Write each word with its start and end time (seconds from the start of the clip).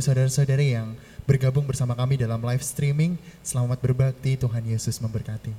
Saudara-saudari 0.00 0.72
yang 0.72 0.96
bergabung 1.28 1.68
bersama 1.68 1.92
kami 1.92 2.16
dalam 2.16 2.40
live 2.40 2.64
streaming, 2.64 3.20
selamat 3.44 3.84
berbakti, 3.84 4.32
Tuhan 4.32 4.64
Yesus 4.64 4.96
memberkati. 4.96 5.52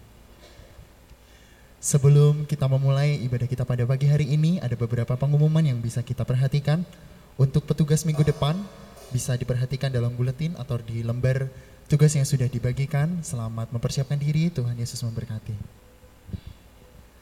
Sebelum 1.78 2.50
kita 2.50 2.66
memulai 2.66 3.22
ibadah 3.22 3.46
kita 3.46 3.70
pada 3.70 3.86
pagi 3.86 4.10
hari 4.10 4.34
ini, 4.34 4.58
ada 4.58 4.74
beberapa 4.74 5.14
pengumuman 5.14 5.62
yang 5.62 5.78
bisa 5.78 6.02
kita 6.02 6.26
perhatikan. 6.26 6.82
Untuk 7.38 7.70
petugas 7.70 8.02
minggu 8.02 8.26
depan, 8.26 8.58
bisa 9.14 9.38
diperhatikan 9.38 9.94
dalam 9.94 10.10
buletin 10.18 10.58
atau 10.58 10.82
di 10.82 11.06
lembar 11.06 11.46
tugas 11.86 12.18
yang 12.18 12.26
sudah 12.26 12.50
dibagikan. 12.50 13.22
Selamat 13.22 13.70
mempersiapkan 13.70 14.18
diri, 14.18 14.50
Tuhan 14.50 14.74
Yesus 14.74 15.06
memberkati. 15.06 15.54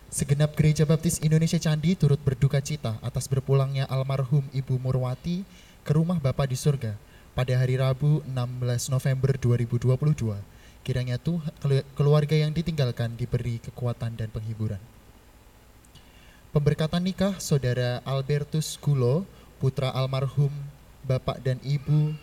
Segenap 0.08 0.56
Gereja 0.56 0.88
Baptis 0.88 1.20
Indonesia 1.20 1.60
Candi 1.60 2.00
turut 2.00 2.24
berduka 2.24 2.64
cita 2.64 2.96
atas 3.04 3.28
berpulangnya 3.28 3.92
almarhum 3.92 4.48
Ibu 4.56 4.80
Murwati 4.80 5.44
ke 5.84 5.92
rumah 5.92 6.16
Bapa 6.16 6.48
di 6.48 6.56
surga 6.56 7.09
pada 7.34 7.54
hari 7.58 7.78
Rabu 7.78 8.22
16 8.26 8.94
November 8.94 9.36
2022. 9.38 10.38
Kiranya 10.82 11.20
tuh 11.20 11.44
keluarga 11.94 12.34
yang 12.34 12.56
ditinggalkan 12.56 13.14
diberi 13.20 13.62
kekuatan 13.62 14.16
dan 14.16 14.32
penghiburan. 14.32 14.82
Pemberkatan 16.50 17.06
nikah 17.06 17.38
Saudara 17.38 18.02
Albertus 18.08 18.80
Gulo, 18.82 19.28
putra 19.62 19.94
almarhum 19.94 20.50
Bapak 21.06 21.44
dan 21.46 21.62
Ibu 21.62 22.18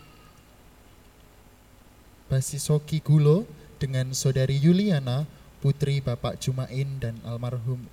Basisoki 2.27 2.99
Gulo 2.99 3.47
dengan 3.79 4.11
Saudari 4.11 4.59
Yuliana, 4.59 5.23
putri 5.63 6.03
Bapak 6.03 6.43
Jumain 6.43 6.99
dan 6.99 7.15
almarhum 7.23 7.87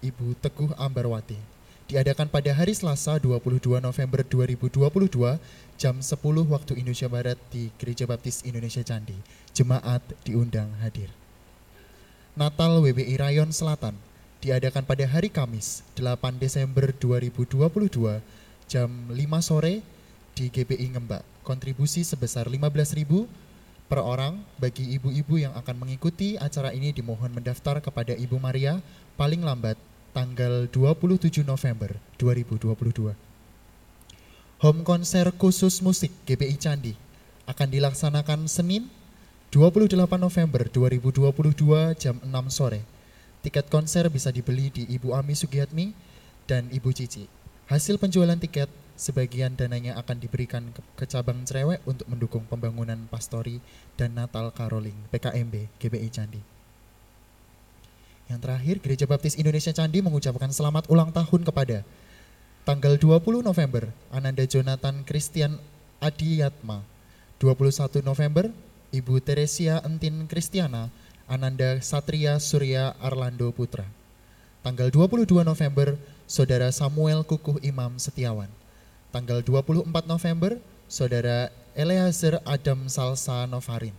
Ibu 0.00 0.38
Teguh 0.40 0.72
Ambarwati 0.80 1.55
diadakan 1.86 2.26
pada 2.26 2.50
hari 2.50 2.74
Selasa 2.74 3.14
22 3.22 3.78
November 3.78 4.26
2022 4.26 5.38
jam 5.78 5.94
10 6.02 6.18
waktu 6.50 6.72
Indonesia 6.82 7.06
Barat 7.06 7.38
di 7.54 7.70
Gereja 7.78 8.10
Baptis 8.10 8.42
Indonesia 8.42 8.82
Candi. 8.82 9.14
Jemaat 9.54 10.02
diundang 10.26 10.66
hadir. 10.82 11.14
Natal 12.34 12.82
WBI 12.82 13.14
Rayon 13.22 13.54
Selatan 13.54 13.94
diadakan 14.42 14.82
pada 14.82 15.06
hari 15.06 15.30
Kamis 15.30 15.86
8 15.94 16.42
Desember 16.42 16.90
2022 16.90 17.54
jam 18.66 18.90
5 18.90 19.14
sore 19.46 19.86
di 20.34 20.50
GBI 20.50 20.90
Ngembak. 20.90 21.22
Kontribusi 21.46 22.02
sebesar 22.02 22.50
15.000 22.50 23.06
per 23.86 24.02
orang 24.02 24.42
bagi 24.58 24.98
ibu-ibu 24.98 25.38
yang 25.38 25.54
akan 25.54 25.86
mengikuti 25.86 26.34
acara 26.34 26.74
ini 26.74 26.90
dimohon 26.90 27.30
mendaftar 27.30 27.78
kepada 27.78 28.18
Ibu 28.18 28.42
Maria 28.42 28.82
paling 29.14 29.46
lambat 29.46 29.78
tanggal 30.16 30.64
27 30.72 31.44
November 31.44 31.92
2022. 32.16 33.12
Home 34.64 34.80
konser 34.80 35.28
khusus 35.36 35.84
musik 35.84 36.08
GPI 36.24 36.56
Candi 36.56 36.96
akan 37.44 37.68
dilaksanakan 37.68 38.48
Senin 38.48 38.88
28 39.52 39.92
November 40.16 40.64
2022 40.72 42.00
jam 42.00 42.16
6 42.24 42.32
sore. 42.48 42.80
Tiket 43.44 43.68
konser 43.68 44.08
bisa 44.08 44.32
dibeli 44.32 44.72
di 44.72 44.88
Ibu 44.88 45.12
Ami 45.12 45.36
Sugiatmi 45.36 45.92
dan 46.48 46.72
Ibu 46.72 46.96
Cici. 46.96 47.28
Hasil 47.68 48.00
penjualan 48.00 48.40
tiket 48.40 48.72
sebagian 48.96 49.52
dananya 49.52 50.00
akan 50.00 50.16
diberikan 50.16 50.72
ke, 50.96 51.04
cabang 51.04 51.44
cerewek 51.44 51.84
untuk 51.84 52.08
mendukung 52.08 52.48
pembangunan 52.48 53.04
pastori 53.12 53.60
dan 54.00 54.16
Natal 54.16 54.48
Caroling 54.56 54.96
PKMB 55.12 55.76
GBI 55.76 56.08
Candi. 56.08 56.55
Yang 58.26 58.40
terakhir, 58.42 58.76
Gereja 58.82 59.06
Baptis 59.06 59.38
Indonesia 59.38 59.70
Candi 59.70 60.02
mengucapkan 60.02 60.50
selamat 60.50 60.90
ulang 60.90 61.14
tahun 61.14 61.46
kepada 61.46 61.86
tanggal 62.66 62.98
20 62.98 63.46
November, 63.46 63.86
Ananda 64.10 64.42
Jonathan 64.42 65.06
Christian 65.06 65.62
Adiyatma. 66.02 66.82
21 67.38 68.00
November, 68.02 68.50
Ibu 68.90 69.20
Teresia 69.22 69.78
Entin 69.84 70.24
Kristiana, 70.26 70.88
Ananda 71.28 71.78
Satria 71.84 72.40
Surya 72.42 72.96
Arlando 72.98 73.52
Putra. 73.54 73.86
Tanggal 74.66 74.90
22 74.90 75.46
November, 75.46 75.94
Saudara 76.26 76.72
Samuel 76.74 77.22
Kukuh 77.22 77.62
Imam 77.62 77.94
Setiawan. 78.00 78.50
Tanggal 79.14 79.44
24 79.46 79.86
November, 80.10 80.58
Saudara 80.90 81.54
Eleazar 81.78 82.42
Adam 82.42 82.90
Salsa 82.90 83.46
Novarin. 83.46 83.94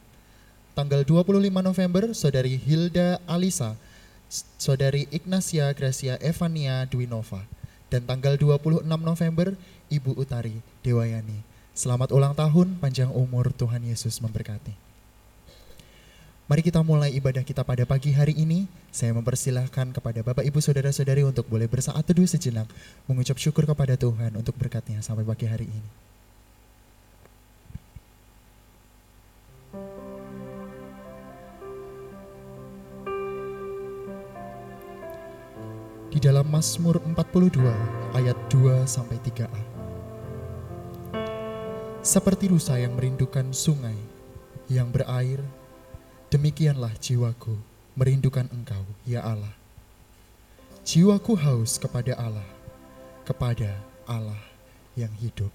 Tanggal 0.75 1.07
25 1.07 1.47
November, 1.63 2.11
Saudari 2.11 2.59
Hilda 2.59 3.23
Alisa 3.29 3.79
Saudari 4.27 5.07
Ignacia 5.07 5.71
Gracia 5.71 6.19
Evania 6.19 6.83
Dwinova. 6.83 7.47
Dan 7.87 8.03
tanggal 8.03 8.35
26 8.35 8.83
November, 8.83 9.55
Ibu 9.87 10.19
Utari 10.19 10.59
Dewayani. 10.83 11.39
Selamat 11.71 12.11
ulang 12.11 12.35
tahun, 12.35 12.75
panjang 12.83 13.07
umur 13.07 13.55
Tuhan 13.55 13.87
Yesus 13.87 14.19
memberkati. 14.19 14.75
Mari 16.51 16.59
kita 16.59 16.83
mulai 16.83 17.15
ibadah 17.15 17.43
kita 17.47 17.63
pada 17.63 17.87
pagi 17.87 18.11
hari 18.11 18.35
ini. 18.35 18.67
Saya 18.91 19.15
mempersilahkan 19.15 19.95
kepada 19.95 20.19
Bapak 20.19 20.43
Ibu 20.43 20.59
Saudara-saudari 20.59 21.23
untuk 21.23 21.47
boleh 21.47 21.71
bersaat 21.71 22.03
teduh 22.03 22.27
sejenak, 22.27 22.67
mengucap 23.07 23.39
syukur 23.39 23.63
kepada 23.63 23.95
Tuhan 23.95 24.35
untuk 24.35 24.59
berkatnya 24.59 24.99
sampai 24.99 25.23
pagi 25.23 25.47
hari 25.47 25.71
ini. 25.71 26.06
Di 36.17 36.25
dalam 36.25 36.49
Mazmur 36.49 36.97
42 37.13 37.61
ayat 38.17 38.33
2 38.49 38.89
sampai 38.89 39.21
3a. 39.21 39.61
Seperti 42.01 42.49
rusa 42.49 42.73
yang 42.81 42.97
merindukan 42.97 43.53
sungai 43.53 43.93
yang 44.65 44.89
berair, 44.89 45.45
demikianlah 46.33 46.89
jiwaku 46.97 47.53
merindukan 47.93 48.49
Engkau, 48.49 48.81
ya 49.05 49.21
Allah. 49.21 49.53
Jiwaku 50.81 51.37
haus 51.37 51.77
kepada 51.77 52.17
Allah, 52.17 52.49
kepada 53.21 53.77
Allah 54.09 54.41
yang 54.97 55.13
hidup. 55.21 55.53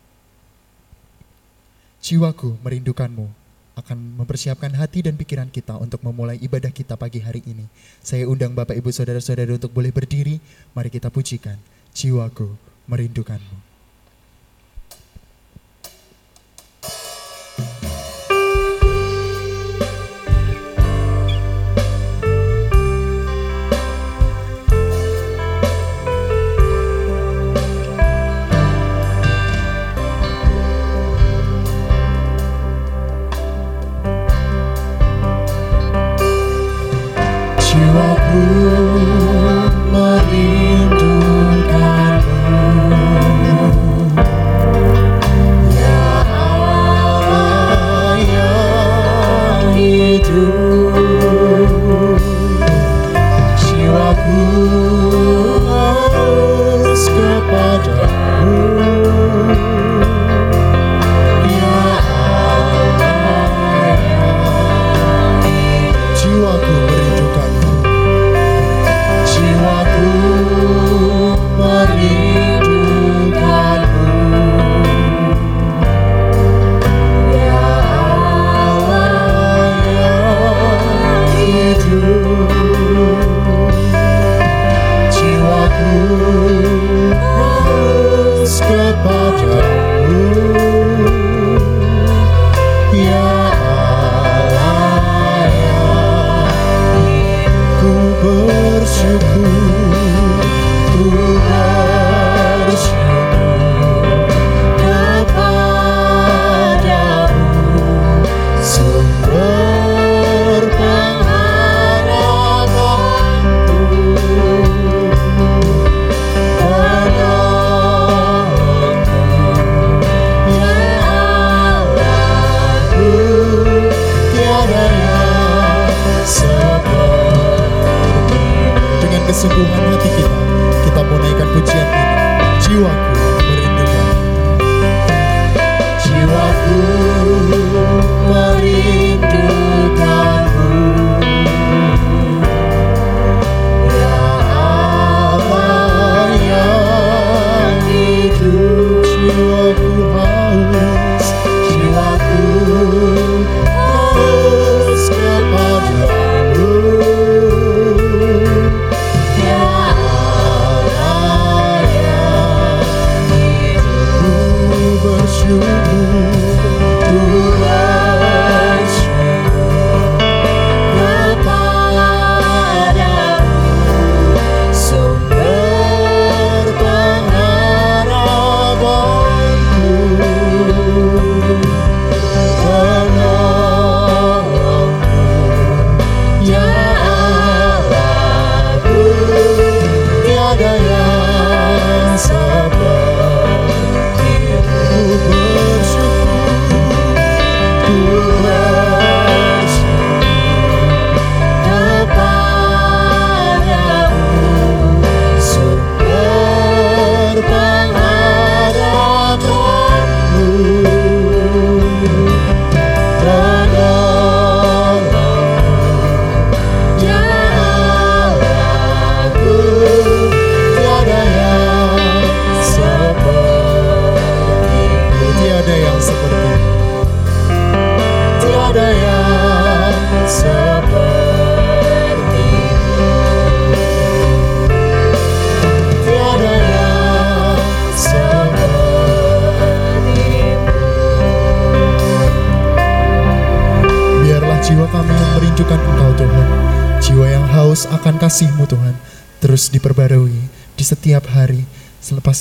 Jiwaku 1.98 2.54
merindukanmu, 2.62 3.34
akan 3.72 4.20
mempersiapkan 4.20 4.76
hati 4.76 5.00
dan 5.00 5.16
pikiran 5.16 5.48
kita 5.48 5.80
untuk 5.80 6.04
memulai 6.04 6.36
ibadah 6.44 6.68
kita 6.68 6.94
pagi 7.00 7.24
hari 7.24 7.40
ini. 7.48 7.64
Saya 8.04 8.28
undang 8.28 8.52
Bapak 8.52 8.76
Ibu 8.76 8.92
Saudara-saudara 8.92 9.56
untuk 9.56 9.72
boleh 9.72 9.88
berdiri, 9.88 10.36
mari 10.76 10.92
kita 10.92 11.08
pujikan, 11.08 11.56
jiwaku 11.96 12.52
merindukanmu. 12.84 13.71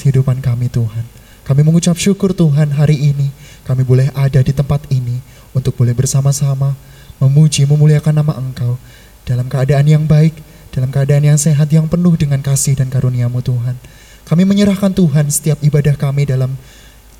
Kehidupan 0.01 0.42
kami 0.42 0.68
Tuhan. 0.74 1.06
Kami 1.45 1.62
mengucap 1.62 1.94
syukur 1.98 2.33
Tuhan 2.33 2.74
hari 2.74 2.98
ini 2.98 3.30
kami 3.62 3.86
boleh 3.86 4.09
ada 4.18 4.42
di 4.42 4.50
tempat 4.50 4.81
ini 4.89 5.21
untuk 5.53 5.77
boleh 5.77 5.94
bersama-sama 5.94 6.74
memuji 7.21 7.69
memuliakan 7.69 8.25
nama 8.25 8.33
Engkau 8.42 8.81
dalam 9.30 9.45
keadaan 9.45 9.86
yang 9.86 10.09
baik, 10.09 10.33
dalam 10.74 10.89
keadaan 10.89 11.21
yang 11.21 11.38
sehat 11.38 11.69
yang 11.69 11.86
penuh 11.86 12.18
dengan 12.18 12.42
kasih 12.42 12.74
dan 12.74 12.89
karunia-Mu 12.89 13.45
Tuhan. 13.45 13.77
Kami 14.25 14.44
menyerahkan 14.50 14.98
Tuhan 14.98 15.30
setiap 15.30 15.62
ibadah 15.62 15.94
kami 15.94 16.25
dalam 16.25 16.57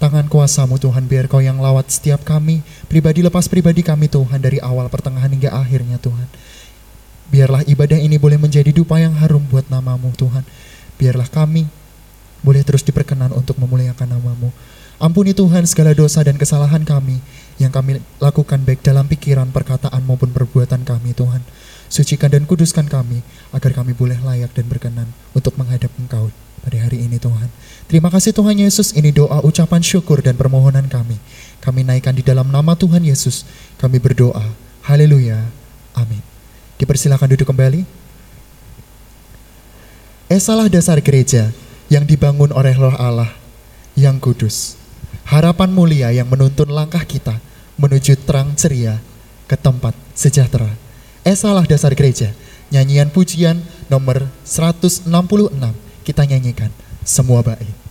tangan 0.01 0.25
kuasamu 0.25 0.81
Tuhan 0.81 1.06
biar 1.06 1.30
kau 1.30 1.45
yang 1.45 1.62
lawat 1.62 1.94
setiap 1.94 2.25
kami 2.25 2.66
pribadi 2.89 3.22
lepas 3.22 3.45
pribadi 3.45 3.86
kami 3.86 4.10
Tuhan 4.10 4.42
dari 4.42 4.57
awal 4.57 4.89
pertengahan 4.89 5.30
hingga 5.30 5.54
akhirnya 5.54 6.01
Tuhan 6.01 6.25
Biarlah 7.31 7.63
ibadah 7.63 7.95
ini 7.95 8.19
boleh 8.19 8.36
menjadi 8.36 8.75
dupa 8.75 9.00
yang 9.00 9.16
harum 9.16 9.48
buat 9.48 9.63
namamu 9.72 10.12
Tuhan. 10.19 10.44
Biarlah 11.00 11.31
kami 11.31 11.63
boleh 12.51 12.68
terus 12.68 12.83
diperkenan 12.83 13.31
untuk 13.31 13.56
memuliakan 13.63 14.12
namamu. 14.12 14.51
Ampuni 15.00 15.31
Tuhan 15.31 15.63
segala 15.63 15.95
dosa 15.95 16.19
dan 16.19 16.36
kesalahan 16.36 16.83
kami 16.83 17.24
yang 17.56 17.71
kami 17.71 18.03
lakukan 18.19 18.59
baik 18.68 18.83
dalam 18.83 19.07
pikiran, 19.07 19.48
perkataan 19.56 20.03
maupun 20.03 20.36
perbuatan 20.36 20.83
kami 20.83 21.15
Tuhan. 21.15 21.39
Sucikan 21.88 22.27
dan 22.27 22.44
kuduskan 22.44 22.92
kami 22.92 23.24
agar 23.56 23.71
kami 23.71 23.95
boleh 23.95 24.19
layak 24.19 24.51
dan 24.51 24.68
berkenan 24.68 25.07
untuk 25.31 25.56
menghadap 25.56 25.89
Engkau 25.95 26.27
pada 26.59 26.75
hari 26.75 27.07
ini 27.07 27.18
Tuhan. 27.18 27.48
Terima 27.88 28.12
kasih 28.12 28.36
Tuhan 28.36 28.59
Yesus, 28.59 28.92
ini 28.94 29.15
doa 29.15 29.39
ucapan 29.42 29.80
syukur 29.80 30.19
dan 30.19 30.36
permohonan 30.36 30.92
kami. 30.92 31.18
Kami 31.63 31.88
naikkan 31.88 32.13
di 32.13 32.21
dalam 32.21 32.51
nama 32.51 32.75
Tuhan 32.75 33.01
Yesus, 33.07 33.47
kami 33.80 33.97
berdoa. 33.97 34.44
Haleluya. 34.83 35.39
Amin. 35.95 36.19
Dipersilakan 36.77 37.31
duduk 37.31 37.47
kembali. 37.47 37.88
Esalah 40.31 40.68
dasar 40.71 41.00
gereja 41.00 41.51
yang 41.92 42.08
dibangun 42.08 42.56
oleh 42.56 42.72
roh 42.80 42.96
Allah 42.96 43.36
yang 44.00 44.16
kudus. 44.24 44.80
Harapan 45.28 45.76
mulia 45.76 46.08
yang 46.16 46.32
menuntun 46.32 46.72
langkah 46.72 47.04
kita 47.04 47.44
menuju 47.76 48.16
terang 48.24 48.56
ceria 48.56 49.04
ke 49.52 49.60
tempat 49.60 49.92
sejahtera. 50.16 50.71
Esalah 51.28 51.68
dasar 51.68 51.92
gereja. 51.92 52.31
Nyanyian 52.71 53.12
pujian 53.12 53.60
nomor 53.92 54.31
166 54.48 55.12
kita 56.07 56.24
nyanyikan 56.24 56.71
semua 57.04 57.44
baik. 57.44 57.81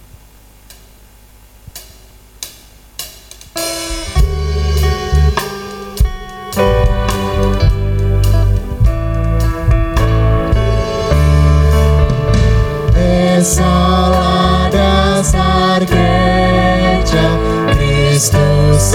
salah 13.41 13.90
dasar 15.81 15.87
gereja 15.87 17.39
Kristus 17.73 18.95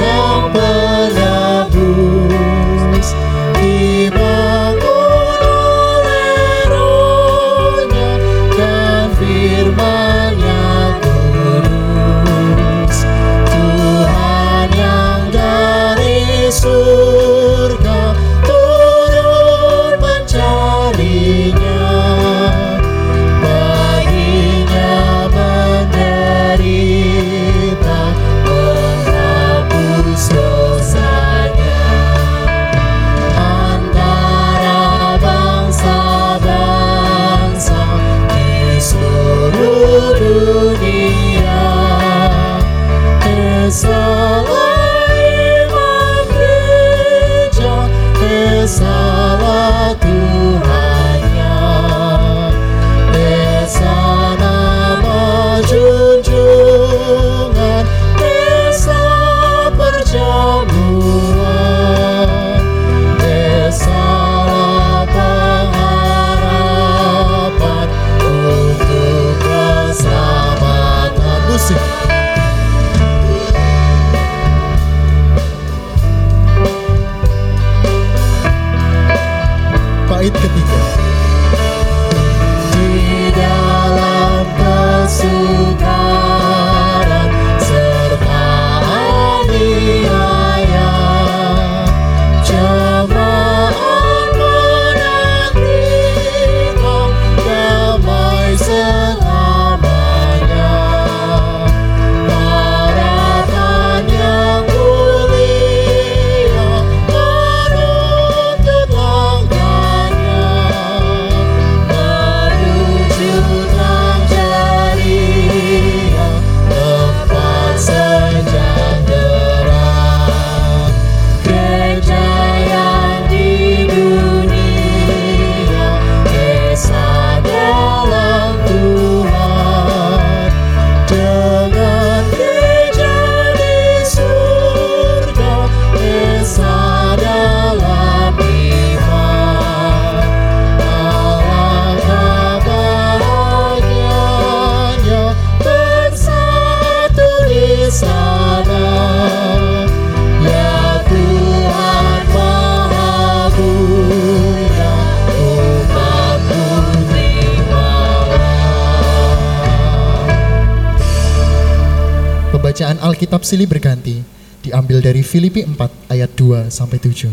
sampai 166.75 166.99
7. 166.99 167.31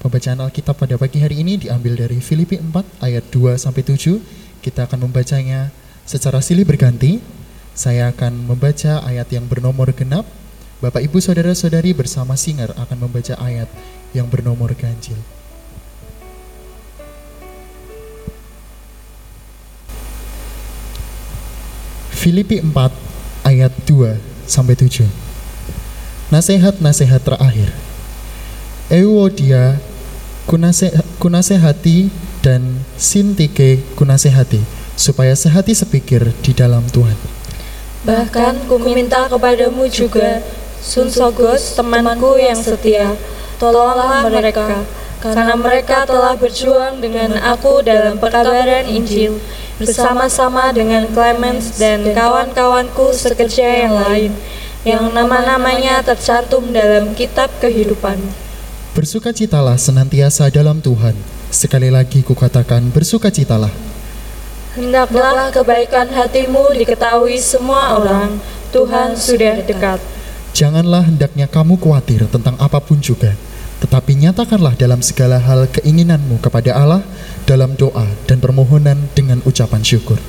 Pembacaan 0.00 0.40
Alkitab 0.40 0.80
pada 0.80 0.96
pagi 0.96 1.20
hari 1.20 1.44
ini 1.44 1.60
diambil 1.60 1.98
dari 1.98 2.22
Filipi 2.24 2.56
4 2.56 3.04
ayat 3.04 3.28
2 3.28 3.60
sampai 3.60 3.84
7. 3.84 4.16
Kita 4.64 4.88
akan 4.88 5.04
membacanya 5.04 5.68
secara 6.08 6.40
silih 6.40 6.64
berganti. 6.64 7.20
Saya 7.76 8.08
akan 8.08 8.48
membaca 8.48 9.04
ayat 9.04 9.28
yang 9.28 9.44
bernomor 9.44 9.92
genap. 9.92 10.24
Bapak 10.80 11.04
Ibu 11.04 11.20
Saudara-saudari 11.20 11.92
bersama 11.92 12.38
singer 12.38 12.72
akan 12.78 12.96
membaca 13.04 13.36
ayat 13.36 13.68
yang 14.16 14.30
bernomor 14.32 14.72
ganjil. 14.72 15.18
Filipi 22.14 22.62
4 22.62 22.72
ayat 23.42 23.74
2 23.84 24.18
sampai 24.46 24.78
7. 24.78 25.25
Nasihat-nasihat 26.26 27.22
terakhir. 27.22 27.70
Euodia 28.90 29.78
kunase, 30.50 30.90
kunasehati 31.22 32.10
dan 32.42 32.82
Sintike 32.98 33.82
kunasehati 33.94 34.58
supaya 34.98 35.38
sehati 35.38 35.70
sepikir 35.70 36.34
di 36.42 36.50
dalam 36.50 36.82
Tuhan. 36.90 37.14
Bahkan 38.02 38.66
ku 38.66 38.78
minta 38.82 39.30
kepadamu 39.30 39.86
juga, 39.86 40.42
Sunsogos 40.82 41.78
temanku 41.78 42.38
yang 42.38 42.58
setia, 42.58 43.14
tolonglah 43.58 44.22
mereka, 44.26 44.86
karena 45.18 45.54
mereka 45.54 46.06
telah 46.06 46.38
berjuang 46.38 47.02
dengan 47.02 47.38
aku 47.42 47.82
dalam 47.82 48.18
pekabaran 48.18 48.86
Injil, 48.86 49.42
bersama-sama 49.82 50.70
dengan 50.70 51.06
Clemens 51.10 51.74
dan 51.78 52.06
kawan-kawanku 52.14 53.10
sekerja 53.10 53.86
yang 53.86 53.94
lain, 53.98 54.30
yang 54.86 55.10
nama-namanya 55.10 55.98
tercantum 56.06 56.70
dalam 56.70 57.10
kitab 57.18 57.50
kehidupan. 57.58 58.22
Bersukacitalah 58.94 59.74
senantiasa 59.74 60.46
dalam 60.46 60.78
Tuhan. 60.78 61.18
Sekali 61.50 61.90
lagi 61.90 62.22
kukatakan 62.22 62.94
bersukacitalah. 62.94 63.74
Hendaklah 64.78 65.50
kebaikan 65.50 66.06
hatimu 66.14 66.70
diketahui 66.78 67.34
semua 67.42 67.98
orang, 67.98 68.38
Tuhan 68.70 69.18
sudah 69.18 69.58
dekat. 69.66 69.98
Janganlah 70.54 71.02
hendaknya 71.10 71.50
kamu 71.50 71.82
khawatir 71.82 72.22
tentang 72.30 72.54
apa 72.62 72.78
pun 72.78 73.02
juga, 73.02 73.34
tetapi 73.82 74.14
nyatakanlah 74.22 74.78
dalam 74.78 75.02
segala 75.02 75.42
hal 75.42 75.66
keinginanmu 75.66 76.38
kepada 76.38 76.78
Allah 76.78 77.02
dalam 77.42 77.74
doa 77.74 78.06
dan 78.30 78.38
permohonan 78.38 79.10
dengan 79.18 79.42
ucapan 79.42 79.82
syukur. 79.82 80.22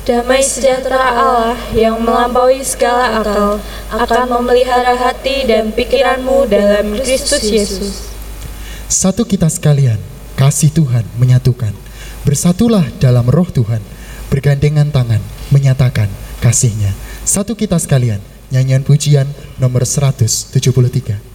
Damai 0.00 0.40
sejahtera 0.40 1.12
Allah 1.12 1.60
yang 1.76 2.00
melampaui 2.00 2.64
segala 2.64 3.20
akal 3.20 3.60
akan 3.92 4.26
memelihara 4.32 4.96
hati 4.96 5.44
dan 5.44 5.76
pikiranmu 5.76 6.48
dalam 6.48 6.96
Kristus 7.04 7.44
Yesus. 7.44 8.08
Satu 8.88 9.28
kita 9.28 9.52
sekalian, 9.52 10.00
kasih 10.40 10.72
Tuhan 10.72 11.04
menyatukan. 11.20 11.76
Bersatulah 12.24 12.88
dalam 12.96 13.28
roh 13.28 13.52
Tuhan, 13.52 13.84
bergandengan 14.32 14.88
tangan, 14.88 15.20
menyatakan 15.52 16.08
kasihnya. 16.40 16.96
Satu 17.28 17.52
kita 17.52 17.76
sekalian, 17.76 18.24
nyanyian 18.48 18.80
pujian 18.80 19.28
nomor 19.60 19.84
173. 19.84 21.29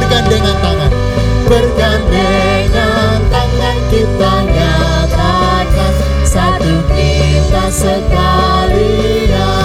Bergandengan 0.00 0.56
tangan 0.64 0.92
Bergandengan 1.44 3.20
tangan 3.28 3.76
kita 3.92 4.32
nyatakan 4.48 5.92
Satu 6.24 6.72
kita 6.88 7.64
sekalian 7.68 9.60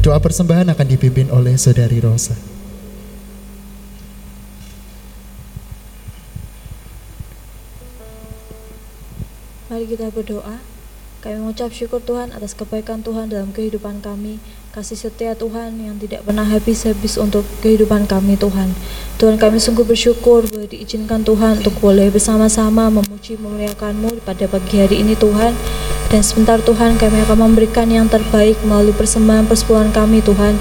Doa 0.00 0.16
persembahan 0.16 0.68
akan 0.76 0.86
dipimpin 0.88 1.28
oleh 1.28 1.60
Saudari 1.60 2.00
Rosa. 2.00 2.32
Mari 9.68 9.84
kita 9.84 10.08
berdoa. 10.08 10.56
Kami 11.20 11.36
mengucap 11.36 11.70
syukur 11.76 12.00
Tuhan 12.00 12.32
atas 12.32 12.56
kebaikan 12.56 13.04
Tuhan 13.04 13.28
dalam 13.28 13.52
kehidupan 13.52 14.00
kami, 14.00 14.40
kasih 14.70 14.94
setia 14.94 15.34
Tuhan 15.34 15.82
yang 15.82 15.98
tidak 15.98 16.22
pernah 16.22 16.46
habis-habis 16.46 17.18
untuk 17.18 17.42
kehidupan 17.58 18.06
kami 18.06 18.38
Tuhan. 18.38 18.70
Tuhan 19.18 19.34
kami 19.34 19.58
sungguh 19.58 19.82
bersyukur 19.82 20.46
boleh 20.46 20.70
diizinkan 20.70 21.26
Tuhan 21.26 21.58
untuk 21.58 21.74
boleh 21.82 22.06
bersama-sama 22.06 22.86
memuji 22.86 23.34
memuliakan-Mu 23.34 24.22
pada 24.22 24.46
pagi 24.46 24.78
hari 24.78 25.02
ini 25.02 25.18
Tuhan. 25.18 25.58
Dan 26.06 26.22
sebentar 26.22 26.62
Tuhan 26.62 27.02
kami 27.02 27.18
akan 27.26 27.50
memberikan 27.50 27.90
yang 27.90 28.06
terbaik 28.06 28.62
melalui 28.62 28.94
persembahan 28.94 29.50
persepuluhan 29.50 29.90
kami 29.90 30.22
Tuhan. 30.22 30.54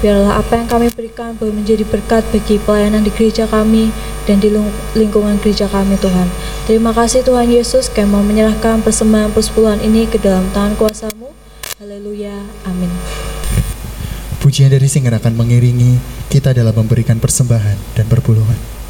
Biarlah 0.00 0.40
apa 0.40 0.56
yang 0.56 0.68
kami 0.72 0.88
berikan 0.88 1.36
boleh 1.36 1.52
menjadi 1.52 1.84
berkat 1.84 2.24
bagi 2.32 2.56
pelayanan 2.56 3.04
di 3.04 3.12
gereja 3.12 3.44
kami 3.44 3.92
dan 4.24 4.40
di 4.40 4.48
ling- 4.48 4.74
lingkungan 4.96 5.36
gereja 5.44 5.68
kami 5.68 6.00
Tuhan. 6.00 6.26
Terima 6.64 6.96
kasih 6.96 7.20
Tuhan 7.20 7.52
Yesus 7.52 7.92
kami 7.92 8.16
mau 8.16 8.24
menyerahkan 8.24 8.80
persembahan 8.80 9.36
persepuluhan 9.36 9.84
ini 9.84 10.08
ke 10.08 10.16
dalam 10.16 10.48
tangan 10.56 10.72
kuasamu. 10.80 11.36
Haleluya. 11.78 12.48
Amin. 12.64 13.21
Pujian 14.52 14.68
dari 14.68 14.84
singer 14.84 15.16
akan 15.16 15.32
mengiringi 15.32 15.96
kita 16.28 16.52
dalam 16.52 16.76
memberikan 16.76 17.16
persembahan 17.16 17.96
dan 17.96 18.04
perpuluhan. 18.04 18.81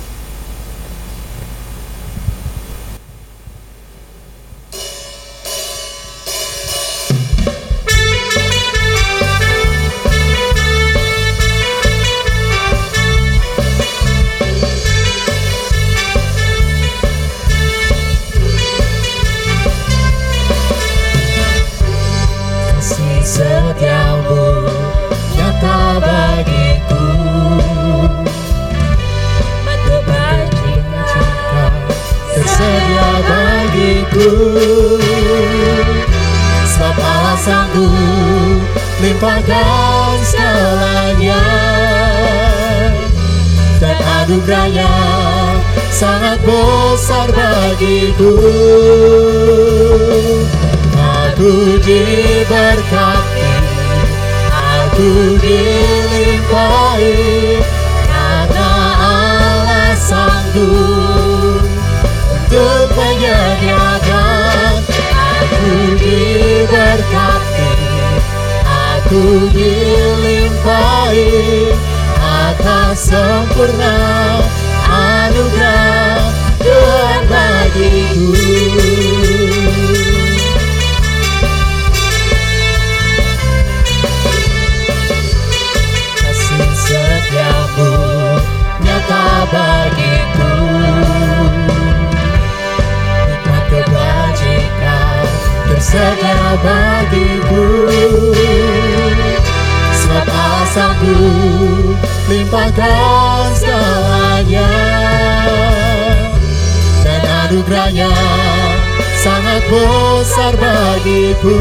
Bagiku 111.23 111.55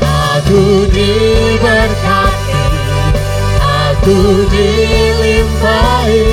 aku 0.00 0.88
diberkati 0.88 2.64
aku 3.60 4.48
dilimpahi 4.48 6.24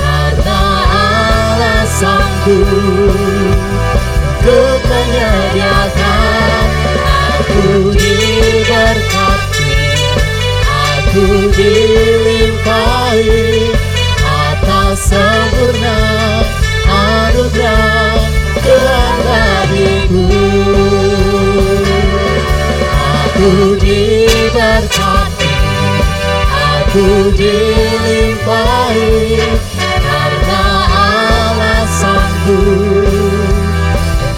karena 0.00 0.64
Allah 0.88 1.84
sanggup 1.84 2.64
untuk 4.40 4.80
menyediakan 4.88 6.64
aku 7.04 7.92
diberkati 7.92 9.76
aku 10.72 11.52
dilimpahi 11.52 13.36
atas 14.24 15.12
sempurna 15.12 16.24
anugerah 17.04 18.16
Tuhan 18.64 19.16
bagiku 19.28 20.24
aku 23.24 23.76
diberkati 23.76 25.52
aku 26.48 27.28
dilimpahi 27.36 29.36
karena 30.00 30.64
Allah 30.88 31.84
sanggup 31.92 33.12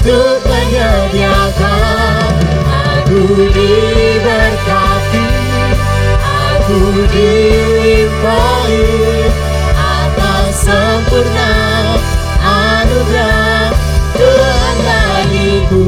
untuk 0.07 0.39
menyediakan 0.47 2.35
aku 2.67 3.23
diberkati 3.55 5.27
aku 6.35 6.83
dilimpahi 7.15 8.91
atas 9.77 10.67
sempurna 10.67 11.86
anugerah 12.97 13.77
Tuhan 14.17 14.77
bagiku. 14.81 15.81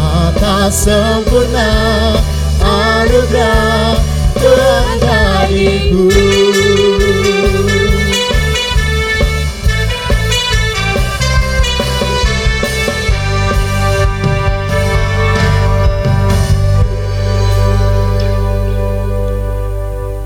Atas 0.00 0.88
sempurna 0.88 1.72
anugerah 2.64 4.00
Tuhan 4.40 4.96
bagiku 5.04 6.08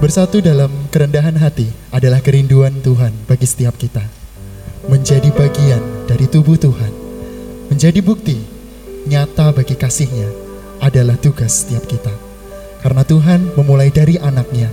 Bersatu 0.07 0.39
dalam 0.39 0.71
kerendahan 0.95 1.35
hati 1.35 1.67
adalah 1.91 2.23
kerinduan 2.23 2.79
Tuhan 2.79 3.11
bagi 3.27 3.43
setiap 3.43 3.75
kita. 3.75 4.07
Menjadi 4.87 5.35
bagian 5.35 5.83
dari 6.07 6.31
tubuh 6.31 6.55
Tuhan, 6.55 6.95
menjadi 7.75 7.99
bukti 8.07 8.39
nyata 9.11 9.51
bagi 9.51 9.75
kasihnya 9.75 10.31
adalah 10.79 11.19
tugas 11.19 11.67
setiap 11.67 11.91
kita. 11.91 12.15
Karena 12.87 13.03
Tuhan 13.03 13.59
memulai 13.59 13.91
dari 13.91 14.15
anaknya 14.15 14.71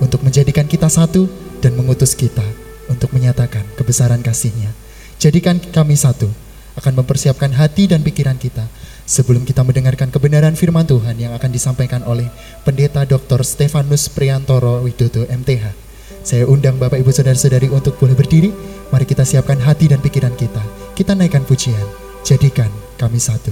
untuk 0.00 0.24
menjadikan 0.24 0.64
kita 0.64 0.88
satu 0.88 1.28
dan 1.60 1.76
mengutus 1.76 2.16
kita 2.16 2.48
untuk 2.88 3.12
menyatakan 3.12 3.68
kebesaran 3.76 4.24
kasihnya. 4.24 4.72
Jadikan 5.20 5.60
kami 5.60 5.92
satu, 5.92 6.32
akan 6.80 7.04
mempersiapkan 7.04 7.52
hati 7.52 7.84
dan 7.84 8.00
pikiran 8.00 8.40
kita 8.40 8.64
sebelum 9.10 9.42
kita 9.42 9.66
mendengarkan 9.66 10.14
kebenaran 10.14 10.54
firman 10.54 10.86
Tuhan 10.86 11.18
yang 11.18 11.34
akan 11.34 11.50
disampaikan 11.50 12.06
oleh 12.06 12.30
Pendeta 12.62 13.02
Dr. 13.02 13.42
Stefanus 13.42 14.06
Priantoro 14.06 14.86
Widodo 14.86 15.26
MTH. 15.26 15.74
Saya 16.22 16.46
undang 16.46 16.78
Bapak 16.78 17.02
Ibu 17.02 17.10
Saudara-saudari 17.10 17.66
untuk 17.74 17.98
boleh 17.98 18.14
berdiri. 18.14 18.54
Mari 18.94 19.02
kita 19.10 19.26
siapkan 19.26 19.58
hati 19.58 19.90
dan 19.90 19.98
pikiran 19.98 20.38
kita. 20.38 20.62
Kita 20.94 21.18
naikkan 21.18 21.42
pujian. 21.42 21.90
Jadikan 22.22 22.70
kami 23.02 23.18
satu. 23.18 23.50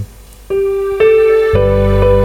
Kami 1.49 2.18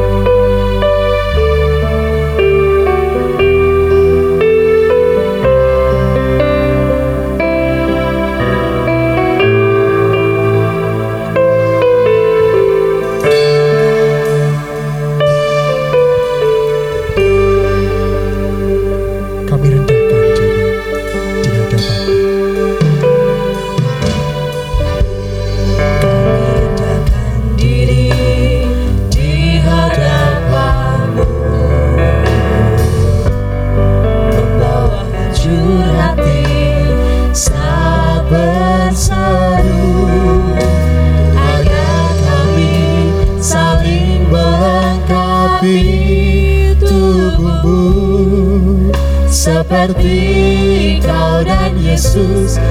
Seperti 49.75 51.03
kau 51.03 51.43
dan 51.43 51.75
Yesus 51.83 52.63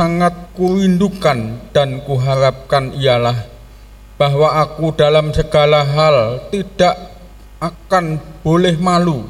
sangat 0.00 0.56
kurindukan 0.56 1.60
dan 1.76 2.00
kuharapkan 2.08 2.96
ialah 2.96 3.36
bahwa 4.16 4.48
aku 4.64 4.96
dalam 4.96 5.28
segala 5.28 5.84
hal 5.84 6.48
tidak 6.48 7.20
akan 7.60 8.16
boleh 8.40 8.80
malu, 8.80 9.28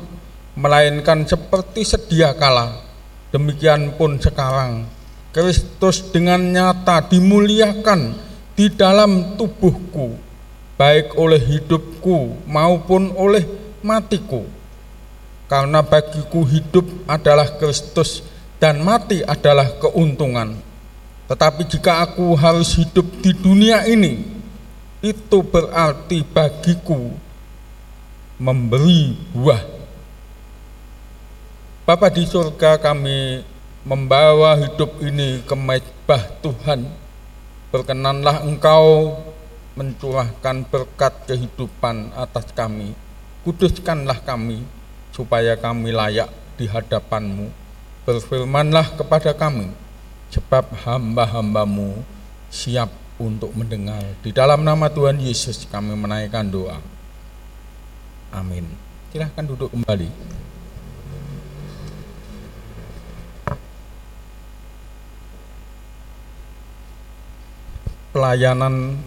melainkan 0.54 1.26
seperti 1.26 1.82
sedia 1.82 2.30
kala. 2.38 2.86
Demikian 3.34 3.98
pun 3.98 4.22
sekarang, 4.22 4.86
Kristus 5.34 6.06
dengan 6.14 6.38
nyata 6.38 7.02
dimuliakan 7.02 8.14
di 8.54 8.70
dalam 8.70 9.34
tubuhku, 9.34 10.14
baik 10.78 11.18
oleh 11.18 11.42
hidupku 11.50 12.46
maupun 12.46 13.10
oleh 13.18 13.42
matiku. 13.82 14.46
Karena 15.50 15.82
bagiku 15.82 16.46
hidup 16.46 16.86
adalah 17.10 17.58
Kristus 17.58 18.22
dan 18.60 18.84
mati 18.84 19.24
adalah 19.24 19.80
keuntungan. 19.80 20.60
Tetapi 21.26 21.64
jika 21.64 22.04
aku 22.04 22.36
harus 22.36 22.76
hidup 22.76 23.08
di 23.24 23.32
dunia 23.32 23.88
ini, 23.88 24.20
itu 25.00 25.38
berarti 25.40 26.20
bagiku 26.20 27.08
memberi 28.36 29.16
buah. 29.32 29.62
Bapa 31.88 32.12
di 32.12 32.28
surga 32.28 32.76
kami 32.76 33.40
membawa 33.82 34.60
hidup 34.60 35.00
ini 35.00 35.40
ke 35.42 35.56
mezbah 35.56 36.22
Tuhan. 36.44 36.84
Berkenanlah 37.72 38.44
Engkau 38.44 39.16
mencurahkan 39.78 40.66
berkat 40.68 41.30
kehidupan 41.30 42.12
atas 42.12 42.50
kami. 42.52 42.92
Kuduskanlah 43.46 44.20
kami 44.20 44.60
supaya 45.14 45.56
kami 45.56 45.94
layak 45.94 46.28
di 46.60 46.68
hadapan-Mu. 46.68 47.59
Berfirmanlah 48.08 48.96
kepada 48.96 49.36
kami, 49.36 49.70
sebab 50.32 50.72
hamba-hambamu 50.86 52.00
siap 52.48 52.90
untuk 53.20 53.52
mendengar. 53.52 54.00
Di 54.24 54.32
dalam 54.32 54.64
nama 54.64 54.88
Tuhan 54.88 55.20
Yesus 55.20 55.68
kami 55.68 55.92
menaikkan 55.92 56.48
doa. 56.48 56.80
Amin. 58.32 58.64
Silahkan 59.12 59.44
duduk 59.44 59.68
kembali. 59.74 60.08
Pelayanan 68.10 68.98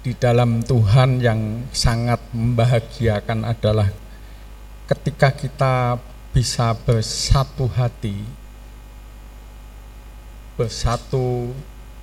di 0.00 0.12
dalam 0.14 0.62
Tuhan 0.62 1.18
yang 1.18 1.66
sangat 1.74 2.22
membahagiakan 2.30 3.44
adalah 3.44 3.90
ketika 4.86 5.34
kita 5.34 5.98
bisa 6.30 6.72
bersatu 6.86 7.66
hati, 7.66 8.22
bersatu 10.54 11.50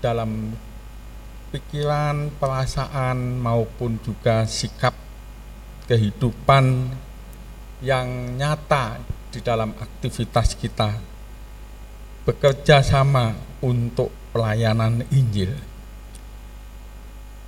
dalam 0.03 0.51
pikiran, 1.55 2.29
perasaan 2.35 3.39
maupun 3.39 3.95
juga 4.03 4.43
sikap 4.43 4.93
kehidupan 5.87 6.91
yang 7.79 8.35
nyata 8.35 8.99
di 9.31 9.39
dalam 9.39 9.71
aktivitas 9.79 10.57
kita 10.59 10.97
bekerja 12.27 12.83
sama 12.83 13.31
untuk 13.63 14.11
pelayanan 14.35 15.07
Injil. 15.15 15.55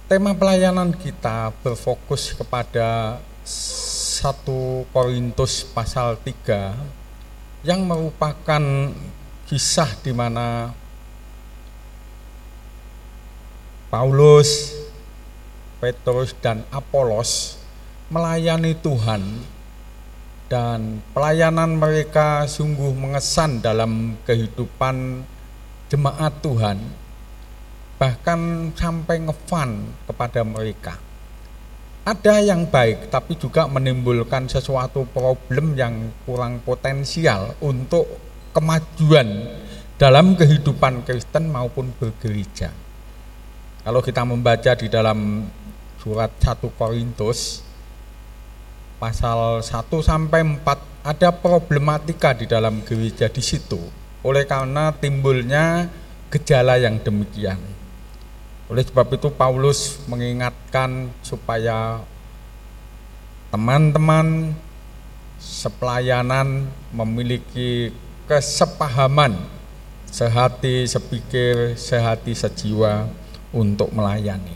Tema 0.08 0.32
pelayanan 0.34 0.96
kita 0.96 1.52
berfokus 1.60 2.32
kepada 2.34 3.20
1 4.20 4.92
Korintus 4.92 5.64
pasal 5.64 6.20
3 6.20 7.64
yang 7.64 7.88
merupakan 7.88 8.60
kisah 9.48 9.96
di 10.04 10.12
mana 10.12 10.76
Paulus, 13.88 14.76
Petrus 15.80 16.36
dan 16.44 16.68
Apolos 16.68 17.64
melayani 18.12 18.76
Tuhan 18.76 19.24
dan 20.52 21.00
pelayanan 21.16 21.80
mereka 21.80 22.44
sungguh 22.44 22.92
mengesan 22.92 23.64
dalam 23.64 24.20
kehidupan 24.28 25.24
jemaat 25.88 26.36
Tuhan 26.44 26.76
bahkan 27.96 28.76
sampai 28.76 29.24
ngefan 29.24 29.96
kepada 30.12 30.44
mereka 30.44 31.00
ada 32.10 32.42
yang 32.42 32.66
baik 32.66 33.14
tapi 33.14 33.38
juga 33.38 33.70
menimbulkan 33.70 34.50
sesuatu 34.50 35.06
problem 35.14 35.78
yang 35.78 36.10
kurang 36.26 36.58
potensial 36.66 37.54
untuk 37.62 38.10
kemajuan 38.50 39.46
dalam 40.02 40.34
kehidupan 40.34 41.06
Kristen 41.06 41.54
maupun 41.54 41.94
bergereja. 42.02 42.74
Kalau 43.86 44.02
kita 44.02 44.26
membaca 44.26 44.74
di 44.74 44.90
dalam 44.90 45.46
surat 46.02 46.34
1 46.42 46.66
Korintus 46.74 47.62
pasal 48.98 49.62
1 49.62 49.70
sampai 50.02 50.42
4 50.42 51.06
ada 51.06 51.30
problematika 51.30 52.34
di 52.34 52.50
dalam 52.50 52.82
gereja 52.82 53.30
di 53.30 53.44
situ. 53.46 53.78
Oleh 54.26 54.50
karena 54.50 54.92
timbulnya 54.98 55.86
gejala 56.34 56.82
yang 56.82 56.98
demikian. 57.06 57.79
Oleh 58.70 58.86
sebab 58.86 59.18
itu 59.18 59.34
Paulus 59.34 59.98
mengingatkan 60.06 61.10
supaya 61.26 62.06
teman-teman 63.50 64.54
sepelayanan 65.42 66.70
memiliki 66.94 67.90
kesepahaman 68.30 69.42
sehati, 70.06 70.86
sepikir, 70.86 71.74
sehati, 71.74 72.38
sejiwa 72.38 73.10
untuk 73.58 73.90
melayani. 73.90 74.54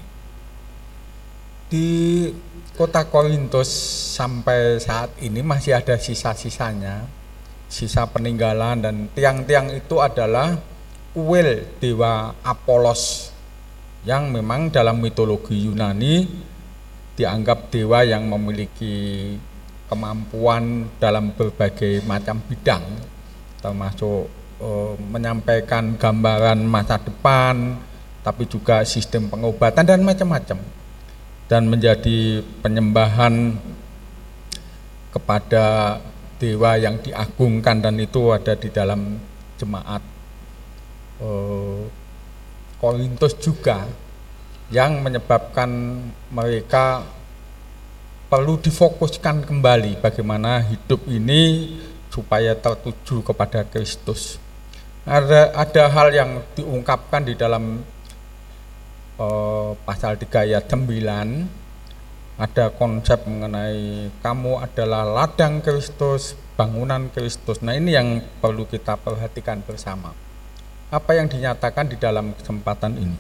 Di 1.74 2.30
kota 2.78 3.10
Korintus 3.10 3.74
sampai 4.14 4.78
saat 4.78 5.10
ini 5.26 5.42
masih 5.42 5.74
ada 5.74 5.98
sisa-sisanya, 5.98 7.10
sisa 7.66 8.06
peninggalan 8.06 8.78
dan 8.78 8.96
tiang-tiang 9.18 9.74
itu 9.74 9.98
adalah 9.98 10.54
kuil 11.18 11.66
dewa 11.82 12.38
Apolos 12.46 13.33
yang 14.04 14.36
memang 14.36 14.68
dalam 14.68 15.00
mitologi 15.00 15.64
Yunani 15.64 16.28
dianggap 17.16 17.72
dewa 17.72 18.04
yang 18.04 18.28
memiliki 18.28 19.36
kemampuan 19.88 20.90
dalam 21.00 21.32
berbagai 21.32 22.04
macam 22.04 22.42
bidang 22.50 22.84
termasuk 23.64 24.28
eh, 24.60 24.94
menyampaikan 25.08 25.96
gambaran 25.96 26.60
masa 26.68 27.00
depan 27.00 27.80
tapi 28.24 28.44
juga 28.48 28.84
sistem 28.84 29.32
pengobatan 29.32 29.88
dan 29.88 30.04
macam-macam 30.04 30.60
dan 31.48 31.64
menjadi 31.68 32.42
penyembahan 32.64 33.56
kepada 35.14 36.00
dewa 36.42 36.76
yang 36.76 36.98
diagungkan 37.00 37.80
dan 37.80 37.96
itu 38.02 38.34
ada 38.34 38.58
di 38.58 38.68
dalam 38.74 39.16
jemaat 39.56 40.02
eh, 41.22 42.03
Korintus 42.84 43.40
juga 43.40 43.88
yang 44.68 45.00
menyebabkan 45.00 45.72
mereka 46.36 47.08
perlu 48.28 48.60
difokuskan 48.60 49.48
kembali 49.48 50.04
bagaimana 50.04 50.60
hidup 50.68 51.08
ini 51.08 51.72
supaya 52.12 52.52
tertuju 52.60 53.24
kepada 53.24 53.64
Kristus. 53.64 54.36
Ada 55.08 55.56
ada 55.56 55.84
hal 55.96 56.12
yang 56.12 56.44
diungkapkan 56.60 57.24
di 57.24 57.40
dalam 57.40 57.88
eh, 59.16 59.70
pasal 59.88 60.20
3 60.20 60.52
ayat 60.52 60.68
9 60.68 60.84
ada 62.36 62.68
konsep 62.68 63.24
mengenai 63.24 64.12
kamu 64.20 64.60
adalah 64.60 65.08
ladang 65.08 65.64
Kristus, 65.64 66.36
bangunan 66.60 67.08
Kristus. 67.16 67.64
Nah, 67.64 67.80
ini 67.80 67.96
yang 67.96 68.20
perlu 68.44 68.68
kita 68.68 69.00
perhatikan 69.00 69.64
bersama 69.64 70.33
apa 70.94 71.18
yang 71.18 71.26
dinyatakan 71.26 71.90
di 71.90 71.98
dalam 71.98 72.38
kesempatan 72.38 72.94
ini. 73.02 73.18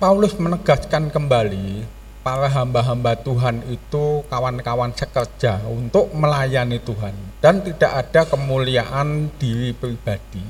Paulus 0.00 0.32
menegaskan 0.40 1.12
kembali 1.12 1.84
para 2.24 2.48
hamba-hamba 2.48 3.20
Tuhan 3.20 3.64
itu 3.68 4.24
kawan-kawan 4.32 4.96
sekerja 4.96 5.60
untuk 5.68 6.08
melayani 6.16 6.80
Tuhan 6.80 7.12
dan 7.44 7.60
tidak 7.60 7.92
ada 8.08 8.24
kemuliaan 8.28 9.28
diri 9.36 9.76
pribadi 9.76 10.40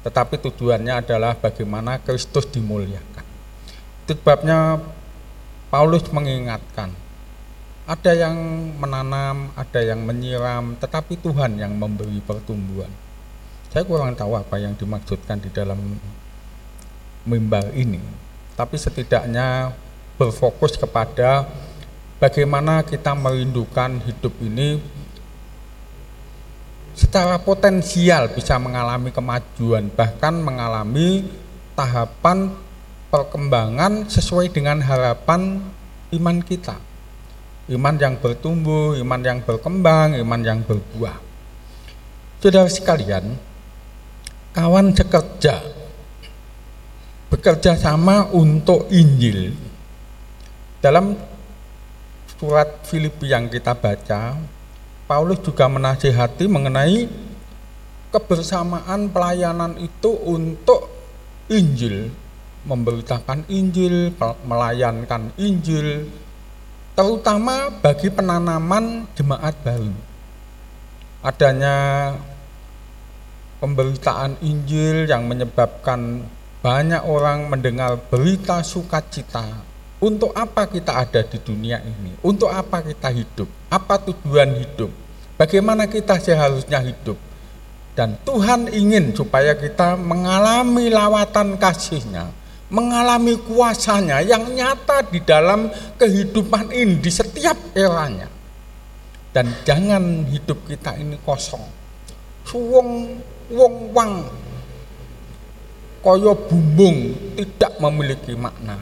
tetapi 0.00 0.40
tujuannya 0.40 0.92
adalah 1.04 1.36
bagaimana 1.36 2.00
Kristus 2.04 2.48
dimuliakan 2.52 3.24
itu 4.04 4.12
sebabnya 4.16 4.80
Paulus 5.72 6.04
mengingatkan 6.12 6.92
ada 7.86 8.12
yang 8.12 8.36
menanam, 8.82 9.54
ada 9.54 9.78
yang 9.78 10.02
menyiram, 10.02 10.74
tetapi 10.80 11.20
Tuhan 11.22 11.54
yang 11.60 11.76
memberi 11.76 12.18
pertumbuhan 12.24 12.90
saya 13.70 13.82
kurang 13.84 14.16
tahu 14.16 14.34
apa 14.38 14.56
yang 14.58 14.72
dimaksudkan 14.78 15.42
di 15.42 15.50
dalam 15.52 15.78
mimbar 17.26 17.74
ini. 17.74 18.00
Tapi 18.56 18.78
setidaknya 18.78 19.74
berfokus 20.16 20.80
kepada 20.80 21.44
bagaimana 22.16 22.80
kita 22.86 23.12
merindukan 23.12 24.00
hidup 24.00 24.32
ini 24.40 24.80
secara 26.96 27.36
potensial 27.36 28.32
bisa 28.32 28.56
mengalami 28.56 29.12
kemajuan 29.12 29.92
bahkan 29.92 30.32
mengalami 30.40 31.28
tahapan 31.76 32.56
perkembangan 33.12 34.08
sesuai 34.08 34.48
dengan 34.48 34.80
harapan 34.80 35.60
iman 36.16 36.38
kita. 36.40 36.80
Iman 37.66 37.98
yang 37.98 38.16
bertumbuh, 38.16 38.94
iman 38.96 39.20
yang 39.20 39.42
berkembang, 39.42 40.16
iman 40.16 40.40
yang 40.40 40.62
berbuah. 40.62 41.18
Saudara 42.38 42.70
sekalian 42.70 43.36
kawan 44.56 44.96
sekerja 44.96 45.60
bekerja 47.28 47.76
sama 47.76 48.24
untuk 48.32 48.88
Injil. 48.88 49.52
Dalam 50.80 51.12
surat 52.40 52.80
Filipi 52.88 53.28
yang 53.28 53.52
kita 53.52 53.76
baca, 53.76 54.40
Paulus 55.04 55.44
juga 55.44 55.68
menasihati 55.68 56.48
mengenai 56.48 57.04
kebersamaan 58.08 59.12
pelayanan 59.12 59.76
itu 59.76 60.08
untuk 60.24 60.88
Injil, 61.52 62.08
memberitakan 62.64 63.44
Injil, 63.52 64.16
melayankan 64.46 65.36
Injil, 65.36 66.08
terutama 66.96 67.68
bagi 67.84 68.08
penanaman 68.08 69.04
jemaat 69.12 69.52
baru. 69.60 69.92
Adanya 71.26 71.74
pemberitaan 73.66 74.38
Injil 74.46 75.10
yang 75.10 75.26
menyebabkan 75.26 76.22
banyak 76.62 77.02
orang 77.02 77.50
mendengar 77.50 77.98
berita 77.98 78.62
sukacita. 78.62 79.66
Untuk 79.98 80.30
apa 80.38 80.70
kita 80.70 81.02
ada 81.02 81.26
di 81.26 81.34
dunia 81.42 81.82
ini? 81.82 82.14
Untuk 82.22 82.46
apa 82.46 82.78
kita 82.86 83.10
hidup? 83.10 83.50
Apa 83.66 83.98
tujuan 84.06 84.54
hidup? 84.54 84.94
Bagaimana 85.34 85.90
kita 85.90 86.14
seharusnya 86.22 86.78
hidup? 86.78 87.18
Dan 87.96 88.14
Tuhan 88.22 88.70
ingin 88.70 89.16
supaya 89.16 89.56
kita 89.56 89.98
mengalami 89.98 90.92
lawatan 90.92 91.56
kasihnya, 91.58 92.28
mengalami 92.70 93.40
kuasanya 93.40 94.20
yang 94.20 94.46
nyata 94.52 95.10
di 95.10 95.18
dalam 95.24 95.72
kehidupan 95.96 96.70
ini 96.70 97.00
di 97.00 97.10
setiap 97.10 97.56
eranya. 97.72 98.28
Dan 99.32 99.48
jangan 99.64 100.28
hidup 100.28 100.60
kita 100.68 100.92
ini 101.00 101.16
kosong. 101.24 101.64
Suwung 102.44 103.16
wong 103.50 103.94
wang 103.94 104.14
kaya 106.06 106.32
bumbung 106.38 107.18
tidak 107.34 107.72
memiliki 107.82 108.38
makna. 108.38 108.78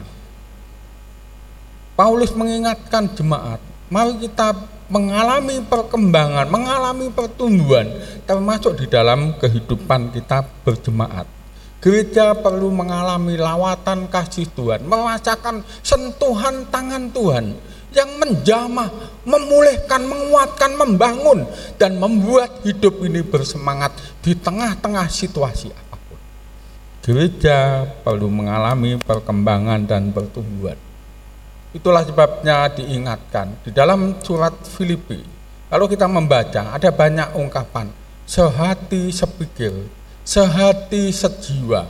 Paulus 1.97 2.35
mengingatkan 2.35 3.09
jemaat, 3.17 3.57
mari 3.89 4.19
kita 4.19 4.53
mengalami 4.91 5.63
perkembangan, 5.65 6.45
mengalami 6.45 7.09
pertumbuhan 7.09 7.87
termasuk 8.29 8.77
di 8.77 8.85
dalam 8.85 9.33
kehidupan 9.41 10.13
kita 10.13 10.45
berjemaat. 10.61 11.25
Gereja 11.81 12.33
perlu 12.37 12.73
mengalami 12.73 13.37
lawatan 13.37 14.09
kasih 14.09 14.49
Tuhan, 14.53 14.85
merasakan 14.85 15.61
sentuhan 15.81 16.65
tangan 16.69 17.13
Tuhan 17.13 17.45
yang 17.95 18.11
menjamah, 18.19 18.91
memulihkan, 19.23 20.03
menguatkan, 20.03 20.71
membangun, 20.75 21.47
dan 21.79 21.95
membuat 21.95 22.61
hidup 22.67 22.99
ini 23.07 23.23
bersemangat 23.23 23.95
di 24.19 24.35
tengah-tengah 24.35 25.07
situasi 25.07 25.71
apa 25.71 25.95
pun. 25.95 26.19
Gereja 27.01 27.87
perlu 28.03 28.27
mengalami 28.27 28.99
perkembangan 28.99 29.87
dan 29.87 30.11
pertumbuhan. 30.11 30.77
Itulah 31.71 32.03
sebabnya 32.03 32.67
diingatkan 32.71 33.63
di 33.63 33.71
dalam 33.71 34.19
surat 34.19 34.55
Filipi. 34.63 35.19
Kalau 35.71 35.89
kita 35.89 36.07
membaca, 36.07 36.75
ada 36.75 36.91
banyak 36.93 37.35
ungkapan 37.35 37.91
sehati 38.25 39.13
sepikir, 39.13 39.73
sehati 40.25 41.13
sejiwa, 41.13 41.85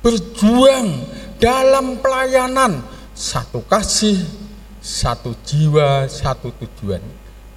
berjuang 0.00 1.04
dalam 1.36 2.00
pelayanan, 2.00 2.80
satu 3.12 3.60
kasih, 3.68 4.43
satu 4.84 5.32
jiwa, 5.48 6.04
satu 6.04 6.52
tujuan, 6.60 7.00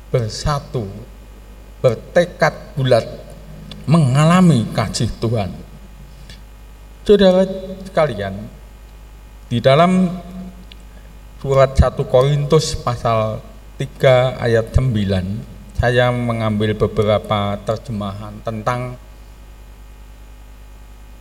bersatu, 0.07 0.87
bertekad 1.83 2.71
bulat, 2.79 3.03
mengalami 3.83 4.63
kasih 4.71 5.11
Tuhan. 5.19 5.51
Saudara 7.03 7.43
sekalian, 7.83 8.47
di 9.51 9.59
dalam 9.59 10.07
surat 11.43 11.75
1 11.75 11.99
Korintus 12.07 12.79
pasal 12.79 13.43
3 13.75 14.39
ayat 14.39 14.71
9, 14.71 15.75
saya 15.75 16.07
mengambil 16.15 16.79
beberapa 16.79 17.59
terjemahan 17.67 18.39
tentang 18.39 18.95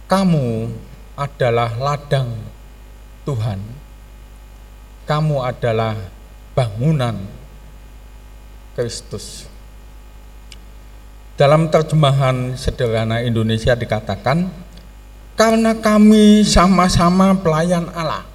kamu 0.06 0.70
adalah 1.18 1.74
ladang 1.74 2.30
Tuhan 3.26 3.85
kamu 5.06 5.38
adalah 5.38 5.94
bangunan 6.52 7.14
Kristus. 8.74 9.46
Dalam 11.38 11.70
terjemahan 11.70 12.58
sederhana 12.58 13.22
Indonesia 13.22 13.78
dikatakan, 13.78 14.50
karena 15.38 15.78
kami 15.78 16.42
sama-sama 16.42 17.38
pelayan 17.38 17.86
Allah. 17.94 18.26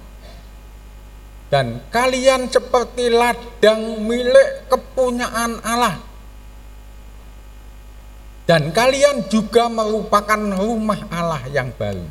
Dan 1.52 1.84
kalian 1.92 2.48
seperti 2.48 3.12
ladang 3.12 4.00
milik 4.08 4.72
kepunyaan 4.72 5.60
Allah. 5.60 6.00
Dan 8.48 8.72
kalian 8.72 9.28
juga 9.28 9.68
merupakan 9.68 10.40
rumah 10.56 11.04
Allah 11.12 11.44
yang 11.52 11.68
baru. 11.76 12.08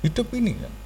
Hidup 0.00 0.32
ini 0.32 0.56
kan 0.56 0.85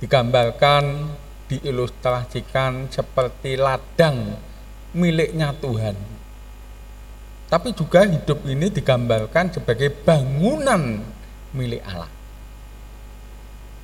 digambarkan, 0.00 1.12
diilustrasikan 1.46 2.88
seperti 2.88 3.60
ladang 3.60 4.36
miliknya 4.96 5.54
Tuhan. 5.60 5.96
tapi 7.50 7.74
juga 7.74 8.06
hidup 8.06 8.46
ini 8.46 8.70
digambarkan 8.70 9.50
sebagai 9.50 9.90
bangunan 9.90 11.02
milik 11.50 11.82
Allah. 11.82 12.06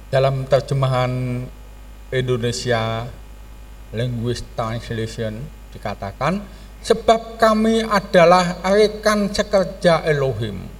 Dalam 0.06 0.46
terjemahan 0.46 1.42
Indonesia 2.14 3.10
Language 3.90 4.54
Translation 4.54 5.42
dikatakan 5.74 6.46
sebab 6.78 7.42
kami 7.42 7.82
adalah 7.82 8.62
rekan 8.62 9.34
sekerja 9.34 10.06
Elohim. 10.06 10.75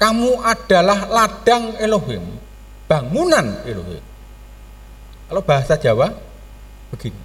Kamu 0.00 0.40
adalah 0.40 1.04
ladang 1.12 1.76
Elohim, 1.76 2.24
bangunan 2.88 3.60
Elohim. 3.68 4.00
Kalau 5.28 5.44
bahasa 5.44 5.76
Jawa 5.76 6.08
begini. 6.88 7.20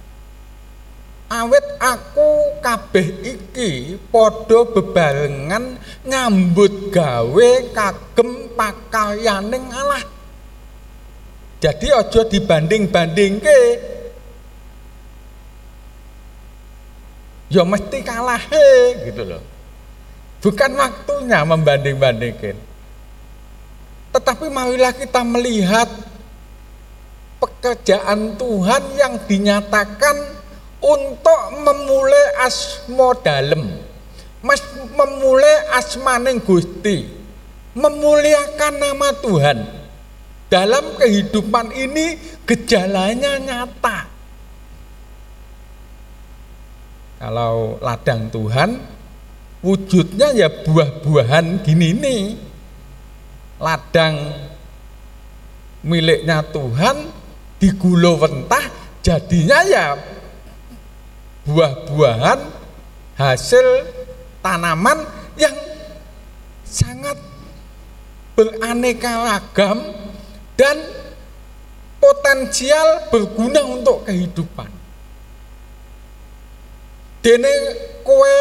Awet 1.32 1.64
aku 1.80 2.60
kabeh 2.60 3.08
iki 3.24 3.96
padha 4.12 4.62
bebarengan 4.68 5.80
nyambut 6.04 6.92
gawe 6.92 7.50
kagem 7.72 8.52
pakaryaning 8.52 9.72
Allah. 9.72 10.04
Jadi 11.64 11.88
aja 11.90 12.28
dibanding-bandingke. 12.28 13.60
Ya 17.48 17.64
mesti 17.64 18.04
kalah 18.04 18.42
he, 18.52 19.00
gitu 19.08 19.24
loh 19.24 19.55
bukan 20.46 20.70
waktunya 20.78 21.42
membanding-bandingkan 21.42 22.54
tetapi 24.14 24.46
marilah 24.46 24.94
kita 24.94 25.26
melihat 25.26 25.90
pekerjaan 27.42 28.38
Tuhan 28.38 28.82
yang 28.94 29.18
dinyatakan 29.26 30.16
untuk 30.78 31.40
memulai 31.66 32.46
asmo 32.46 33.10
dalem 33.18 33.82
memulai 34.96 35.74
asmaning 35.74 36.38
Gusti 36.38 37.16
memuliakan 37.76 38.74
nama 38.80 39.08
Tuhan. 39.20 39.58
Dalam 40.46 40.94
kehidupan 40.96 41.74
ini 41.74 42.16
gejalanya 42.46 43.36
nyata. 43.36 44.06
Kalau 47.18 47.82
ladang 47.82 48.30
Tuhan 48.30 48.70
wujudnya 49.64 50.32
ya 50.36 50.48
buah-buahan 50.50 51.64
gini 51.64 51.96
nih 51.96 52.22
ladang 53.60 54.16
miliknya 55.86 56.44
Tuhan 56.44 56.96
digulo 57.56 58.20
wentah 58.20 58.64
jadinya 59.00 59.58
ya 59.64 59.86
buah-buahan 61.46 62.40
hasil 63.16 63.86
tanaman 64.44 65.06
yang 65.40 65.56
sangat 66.66 67.16
beraneka 68.36 69.12
ragam 69.24 69.78
dan 70.58 70.76
potensial 71.96 73.08
berguna 73.08 73.64
untuk 73.64 74.04
kehidupan. 74.04 74.68
Dene 77.24 77.54
kue 78.04 78.36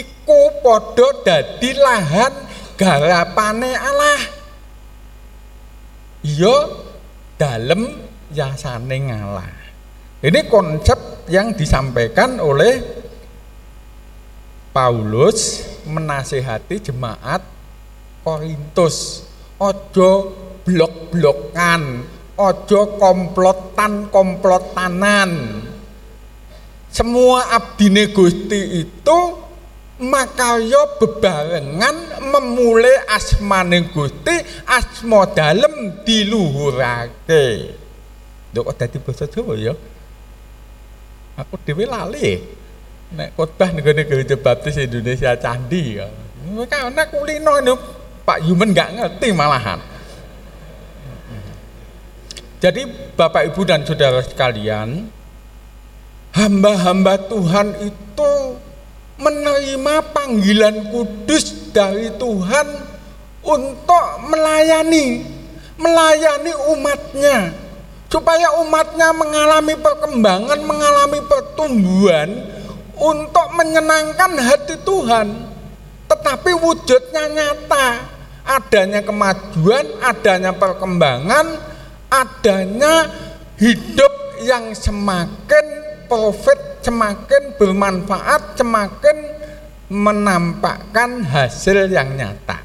iku 0.00 0.62
podo 0.62 1.22
dadi 1.22 1.70
lahan 1.76 2.32
garapane 2.74 3.70
Allah. 3.74 4.20
Iya 6.24 6.56
dalem 7.36 8.00
yasane 8.32 9.12
Allah. 9.12 9.52
Ini 10.24 10.48
konsep 10.48 11.28
yang 11.28 11.52
disampaikan 11.52 12.40
oleh 12.40 12.80
Paulus 14.72 15.60
menasehati 15.84 16.80
jemaat 16.80 17.44
Korintus. 18.24 19.28
Ojo 19.60 20.32
blok-blokan, 20.64 22.08
ojo 22.34 22.98
komplotan-komplotanan. 22.98 25.30
Semua 26.90 27.54
abdine 27.54 28.10
Gusti 28.10 28.82
itu 28.82 29.18
makayo 30.02 30.98
bebarengan 30.98 32.24
memulai 32.34 33.06
asmane 33.10 33.90
Gusti 33.94 34.34
asma 34.66 35.28
dalem 35.30 36.02
diluhurake. 36.02 37.46
Ndok 38.54 38.70
dadi 38.74 38.98
basa 39.02 39.26
Jawa 39.30 39.54
ya? 39.58 39.74
Aku 41.38 41.58
dewi 41.62 41.86
lali. 41.86 42.38
Nek 43.14 43.38
khotbah 43.38 43.70
negara-negara 43.70 44.26
gereja 44.26 44.34
baptis 44.38 44.78
Indonesia 44.78 45.34
candi 45.38 46.02
ya. 46.02 46.10
Karena 46.66 47.02
kulino 47.10 47.58
ini 47.62 47.74
Pak 48.26 48.38
Yumen 48.46 48.74
nggak 48.74 48.90
ngerti 48.98 49.28
malahan. 49.30 49.80
Jadi 52.58 53.12
Bapak 53.12 53.52
Ibu 53.52 53.60
dan 53.68 53.84
Saudara 53.84 54.24
sekalian 54.24 55.04
hamba-hamba 56.32 57.20
Tuhan 57.28 57.76
itu 57.84 58.32
menerima 59.18 59.94
panggilan 60.10 60.90
kudus 60.90 61.70
dari 61.70 62.10
Tuhan 62.18 62.66
untuk 63.44 64.06
melayani 64.26 65.34
melayani 65.78 66.52
umatnya 66.74 67.52
supaya 68.14 68.46
umatnya 68.62 69.10
mengalami 69.10 69.74
perkembangan, 69.74 70.60
mengalami 70.62 71.18
pertumbuhan 71.26 72.30
untuk 72.94 73.46
menyenangkan 73.58 74.38
hati 74.38 74.78
Tuhan. 74.86 75.50
Tetapi 76.06 76.50
wujudnya 76.62 77.26
nyata, 77.26 78.06
adanya 78.46 79.02
kemajuan, 79.02 79.98
adanya 79.98 80.54
perkembangan, 80.54 81.58
adanya 82.06 83.10
hidup 83.58 84.38
yang 84.46 84.70
semakin 84.78 85.83
profit, 86.14 86.86
semakin 86.86 87.58
bermanfaat, 87.58 88.54
semakin 88.54 89.16
menampakkan 89.90 91.26
hasil 91.26 91.90
yang 91.90 92.14
nyata. 92.14 92.62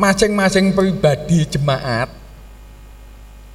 masing-masing 0.00 0.72
pribadi 0.72 1.44
jemaat 1.44 2.08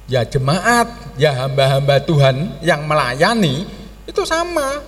ya 0.06 0.22
jemaat 0.22 0.86
ya 1.18 1.34
hamba-hamba 1.34 1.98
Tuhan 2.06 2.62
yang 2.62 2.86
melayani 2.86 3.66
itu 4.06 4.22
sama 4.22 4.78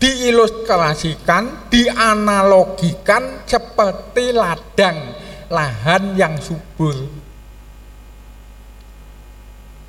diilustrasikan 0.00 1.68
dianalogikan 1.68 3.44
seperti 3.44 4.32
ladang 4.32 5.12
lahan 5.52 6.16
yang 6.16 6.40
subur 6.40 6.96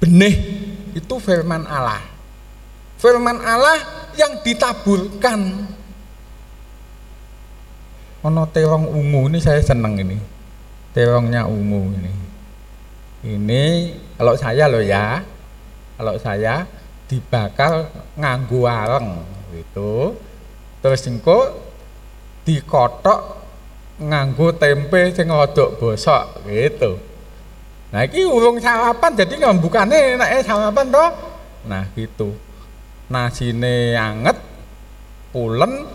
benih 0.04 0.36
itu 0.92 1.16
firman 1.24 1.64
Allah 1.64 2.04
firman 3.00 3.40
Allah 3.40 4.12
yang 4.20 4.44
ditaburkan 4.44 5.40
ono 8.20 8.44
terong 8.52 8.92
ungu 8.92 9.32
ini 9.32 9.40
saya 9.40 9.64
seneng 9.64 9.96
ini 10.04 10.34
terongnya 10.94 11.50
ungu 11.50 11.90
ini. 11.90 12.14
Ini 13.24 13.64
kalau 14.16 14.38
saya 14.38 14.70
loh 14.70 14.86
ya, 14.86 15.26
kalau 15.98 16.16
saya 16.22 16.70
dibakar 17.10 17.90
nganggu 18.16 18.62
areng 18.64 19.08
gitu. 19.58 20.14
Terus 20.80 21.02
engko 21.10 21.50
dikotok 22.46 23.42
nganggu 23.98 24.54
tempe 24.62 25.12
sing 25.18 25.28
rodok 25.34 25.82
bosok 25.82 26.46
gitu. 26.48 27.02
Nah 27.94 28.02
ini 28.10 28.26
urung 28.26 28.58
sarapan 28.58 29.14
jadi 29.14 29.34
ngambukane 29.46 30.18
enake 30.18 30.42
sarapan 30.42 30.90
toh. 30.90 31.10
Nah 31.70 31.86
gitu. 31.94 32.34
Nasine 33.14 33.94
anget, 33.94 34.42
pulen, 35.30 35.86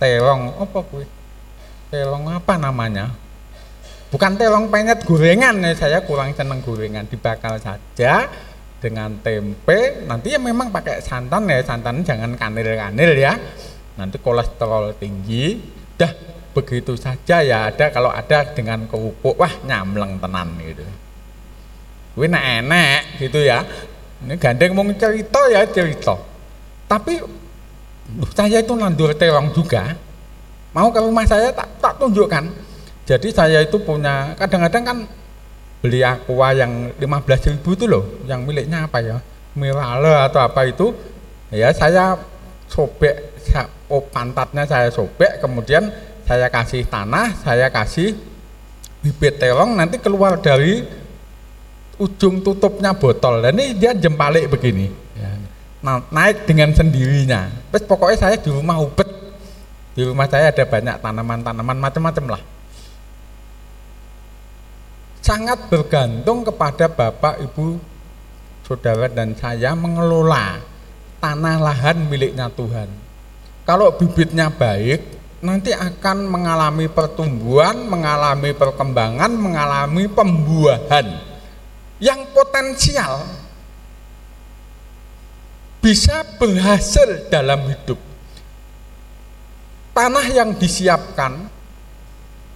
terong 0.00 0.56
apa 0.56 0.78
kuwi? 0.88 1.04
Terong 1.92 2.32
apa 2.32 2.56
namanya? 2.56 3.12
bukan 4.12 4.36
telong 4.36 4.68
penyet 4.68 5.08
gorengan 5.08 5.56
ya 5.64 5.72
saya 5.72 6.04
kurang 6.04 6.36
seneng 6.36 6.60
gorengan 6.60 7.08
dibakar 7.08 7.56
saja 7.56 8.28
dengan 8.76 9.16
tempe 9.24 10.04
nanti 10.04 10.36
ya 10.36 10.38
memang 10.38 10.68
pakai 10.68 11.00
santan 11.00 11.48
ya 11.48 11.64
santan 11.64 12.04
jangan 12.04 12.36
kanil-kanil 12.36 13.16
ya 13.16 13.32
nanti 13.96 14.20
kolesterol 14.20 14.92
tinggi 15.00 15.56
dah 15.96 16.12
begitu 16.52 16.92
saja 16.96 17.40
ya 17.40 17.72
ada 17.72 17.88
kalau 17.88 18.12
ada 18.12 18.44
dengan 18.52 18.84
kerupuk 18.86 19.36
wah 19.40 19.52
nyamleng 19.64 20.20
tenan 20.20 20.48
gitu. 20.60 20.84
Gue 22.12 22.28
enak 22.28 23.16
gitu 23.20 23.40
ya 23.40 23.64
ini 24.22 24.38
gandeng 24.38 24.70
mau 24.78 24.86
cerita 24.94 25.40
ya 25.50 25.66
cerita. 25.66 26.14
Tapi 26.86 27.18
saya 28.30 28.62
itu 28.62 28.74
nandur 28.78 29.10
terong 29.18 29.50
juga. 29.50 29.98
Mau 30.72 30.88
ke 30.94 31.00
rumah 31.02 31.26
saya 31.26 31.50
tak 31.50 31.68
tak 31.82 31.98
tunjukkan. 31.98 32.46
Jadi 33.02 33.28
saya 33.34 33.66
itu 33.66 33.82
punya 33.82 34.38
kadang-kadang 34.38 34.82
kan 34.86 34.98
beli 35.82 36.06
aqua 36.06 36.54
yang 36.54 36.94
15 37.02 37.50
ribu 37.58 37.74
itu 37.74 37.84
loh 37.90 38.04
yang 38.30 38.46
miliknya 38.46 38.86
apa 38.86 39.02
ya? 39.02 39.18
Mirale 39.58 40.14
atau 40.30 40.38
apa 40.38 40.70
itu. 40.70 40.94
Ya 41.50 41.74
saya 41.74 42.14
sobek 42.70 43.36
sa- 43.42 43.68
oh, 43.90 44.00
pantatnya 44.06 44.64
saya 44.64 44.88
sobek 44.88 45.42
kemudian 45.42 45.90
saya 46.32 46.48
kasih 46.48 46.88
tanah 46.88 47.36
saya 47.44 47.68
kasih 47.68 48.16
bibit 49.04 49.36
terong 49.36 49.76
nanti 49.76 50.00
keluar 50.00 50.40
dari 50.40 50.80
ujung 52.00 52.40
tutupnya 52.40 52.96
botol. 52.96 53.44
Dan 53.44 53.60
ini 53.60 53.76
dia 53.76 53.92
jempalik 53.92 54.48
begini. 54.48 54.88
Ya. 55.12 55.36
Nah, 55.84 56.00
naik 56.08 56.48
dengan 56.48 56.72
sendirinya. 56.72 57.52
Terus 57.68 57.84
pokoknya 57.84 58.16
saya 58.16 58.36
di 58.40 58.48
rumah 58.48 58.80
ubet. 58.80 59.08
Di 59.92 60.08
rumah 60.08 60.24
saya 60.24 60.48
ada 60.48 60.64
banyak 60.64 60.96
tanaman-tanaman 61.04 61.76
macam-macam 61.76 62.38
lah. 62.38 62.42
Sangat 65.20 65.68
bergantung 65.68 66.42
kepada 66.42 66.88
bapak 66.88 67.44
ibu 67.44 67.78
saudara 68.64 69.06
dan 69.06 69.36
saya 69.36 69.76
mengelola 69.76 70.64
tanah 71.20 71.60
lahan 71.60 72.08
miliknya 72.08 72.48
Tuhan. 72.50 72.88
Kalau 73.62 73.94
bibitnya 73.94 74.50
baik 74.50 75.21
nanti 75.42 75.74
akan 75.74 76.30
mengalami 76.30 76.86
pertumbuhan, 76.86 77.74
mengalami 77.90 78.54
perkembangan, 78.54 79.30
mengalami 79.34 80.06
pembuahan 80.06 81.06
yang 81.98 82.30
potensial 82.30 83.26
bisa 85.82 86.22
berhasil 86.38 87.26
dalam 87.26 87.66
hidup. 87.66 87.98
Tanah 89.92 90.26
yang 90.30 90.54
disiapkan 90.54 91.50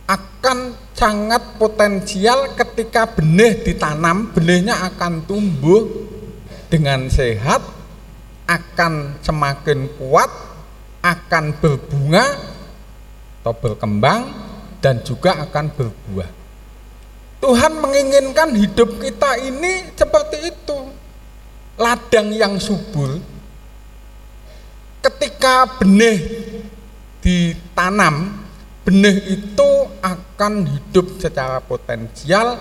akan 0.07 0.59
sangat 0.95 1.59
potensial 1.59 2.55
ketika 2.55 3.11
benih 3.11 3.67
ditanam, 3.67 4.31
benihnya 4.31 4.79
akan 4.95 5.27
tumbuh 5.27 5.91
dengan 6.71 7.11
sehat, 7.11 7.67
akan 8.47 9.19
semakin 9.27 9.91
kuat, 9.99 10.31
akan 11.03 11.45
berbunga 11.59 12.56
atau 13.47 13.55
berkembang 13.63 14.27
dan 14.83 15.07
juga 15.07 15.47
akan 15.47 15.71
berbuah. 15.71 16.27
Tuhan 17.39 17.79
menginginkan 17.79 18.59
hidup 18.59 18.99
kita 18.99 19.39
ini 19.39 19.95
seperti 19.95 20.51
itu. 20.51 20.91
Ladang 21.79 22.35
yang 22.35 22.59
subur 22.59 23.23
ketika 24.99 25.79
benih 25.79 26.19
ditanam, 27.23 28.43
benih 28.83 29.15
itu 29.39 29.71
akan 30.03 30.67
hidup 30.67 31.07
secara 31.23 31.63
potensial 31.63 32.59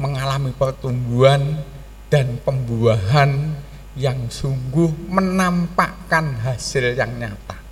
mengalami 0.00 0.56
pertumbuhan 0.56 1.60
dan 2.08 2.40
pembuahan 2.40 3.60
yang 3.92 4.32
sungguh 4.32 4.88
menampakkan 5.04 6.40
hasil 6.40 6.96
yang 6.96 7.12
nyata 7.20 7.63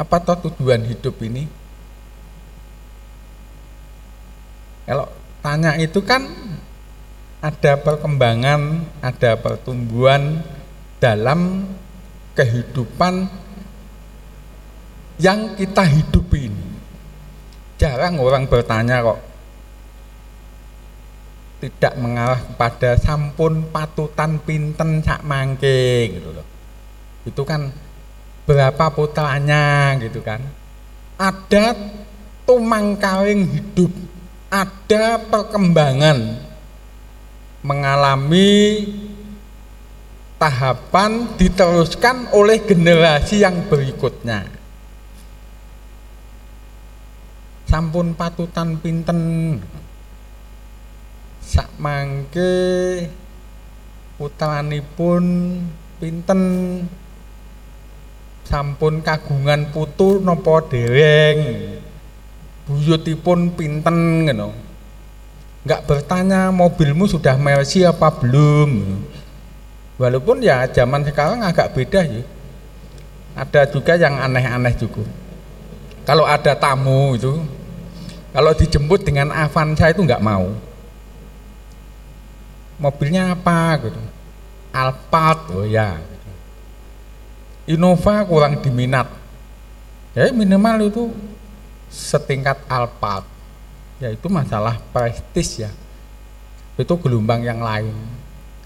apa 0.00 0.16
toh 0.24 0.48
tujuan 0.48 0.80
hidup 0.88 1.20
ini? 1.20 1.44
Kalau 4.88 5.06
tanya 5.44 5.76
itu 5.76 6.00
kan 6.00 6.24
ada 7.44 7.76
perkembangan, 7.76 8.88
ada 9.04 9.36
pertumbuhan 9.36 10.40
dalam 11.04 11.68
kehidupan 12.32 13.28
yang 15.20 15.52
kita 15.60 15.84
hidupi 15.84 16.48
ini. 16.48 16.66
Jarang 17.76 18.16
orang 18.20 18.48
bertanya 18.48 19.04
kok 19.04 19.20
tidak 21.60 21.92
mengarah 22.00 22.40
kepada 22.40 22.96
sampun 22.96 23.68
patutan 23.68 24.40
pinten 24.40 25.04
sak 25.04 25.20
mangke 25.28 26.08
gitu 26.16 26.32
loh. 26.32 26.46
Itu 27.28 27.44
kan 27.44 27.68
berapa 28.50 28.90
putranya 28.90 29.94
gitu 30.02 30.18
kan. 30.26 30.42
Ada 31.14 31.78
tumangkaling 32.42 33.46
hidup. 33.46 33.94
Ada 34.50 35.22
perkembangan 35.30 36.50
mengalami 37.62 38.82
tahapan 40.42 41.38
diteruskan 41.38 42.34
oleh 42.34 42.58
generasi 42.66 43.46
yang 43.46 43.70
berikutnya. 43.70 44.50
Sampun 47.70 48.18
patutan 48.18 48.74
pinten? 48.82 49.20
Sak 51.38 51.70
mangke 51.78 52.50
putranipun 54.18 55.24
pinten 56.02 56.42
sampun 58.50 58.98
kagungan 59.00 59.70
putu 59.70 60.18
nopo 60.18 60.58
dereng 60.66 61.38
buyutipun 62.66 63.54
pinten 63.54 64.26
ngono. 64.26 64.50
Nggak 65.62 65.86
bertanya 65.86 66.50
mobilmu 66.50 67.06
sudah 67.06 67.38
Mercy 67.38 67.86
apa 67.86 68.10
belum. 68.10 69.00
Walaupun 70.00 70.42
ya 70.42 70.66
zaman 70.66 71.06
sekarang 71.06 71.46
agak 71.46 71.70
beda 71.78 72.02
ya. 72.02 72.22
Ada 73.38 73.70
juga 73.70 73.94
yang 73.94 74.18
aneh-aneh 74.18 74.74
juga 74.74 75.06
kalau 76.10 76.26
ada 76.26 76.58
tamu 76.58 77.14
itu 77.14 77.38
kalau 78.34 78.50
dijemput 78.50 79.06
dengan 79.06 79.30
Avanza 79.30 79.94
itu 79.94 80.02
nggak 80.02 80.18
mau. 80.18 80.50
Mobilnya 82.82 83.36
apa 83.36 83.78
gitu? 83.84 84.00
Alphard 84.74 85.54
oh 85.54 85.62
ya 85.62 86.02
Innova 87.70 88.26
kurang 88.26 88.58
diminat. 88.58 89.06
Ya 90.10 90.26
minimal 90.34 90.90
itu 90.90 91.14
setingkat 91.86 92.66
Alphard. 92.66 93.22
Ya 94.02 94.10
itu 94.10 94.26
masalah 94.26 94.82
prestis 94.90 95.62
ya. 95.62 95.70
Itu 96.74 96.98
gelombang 96.98 97.46
yang 97.46 97.62
lain. 97.62 97.94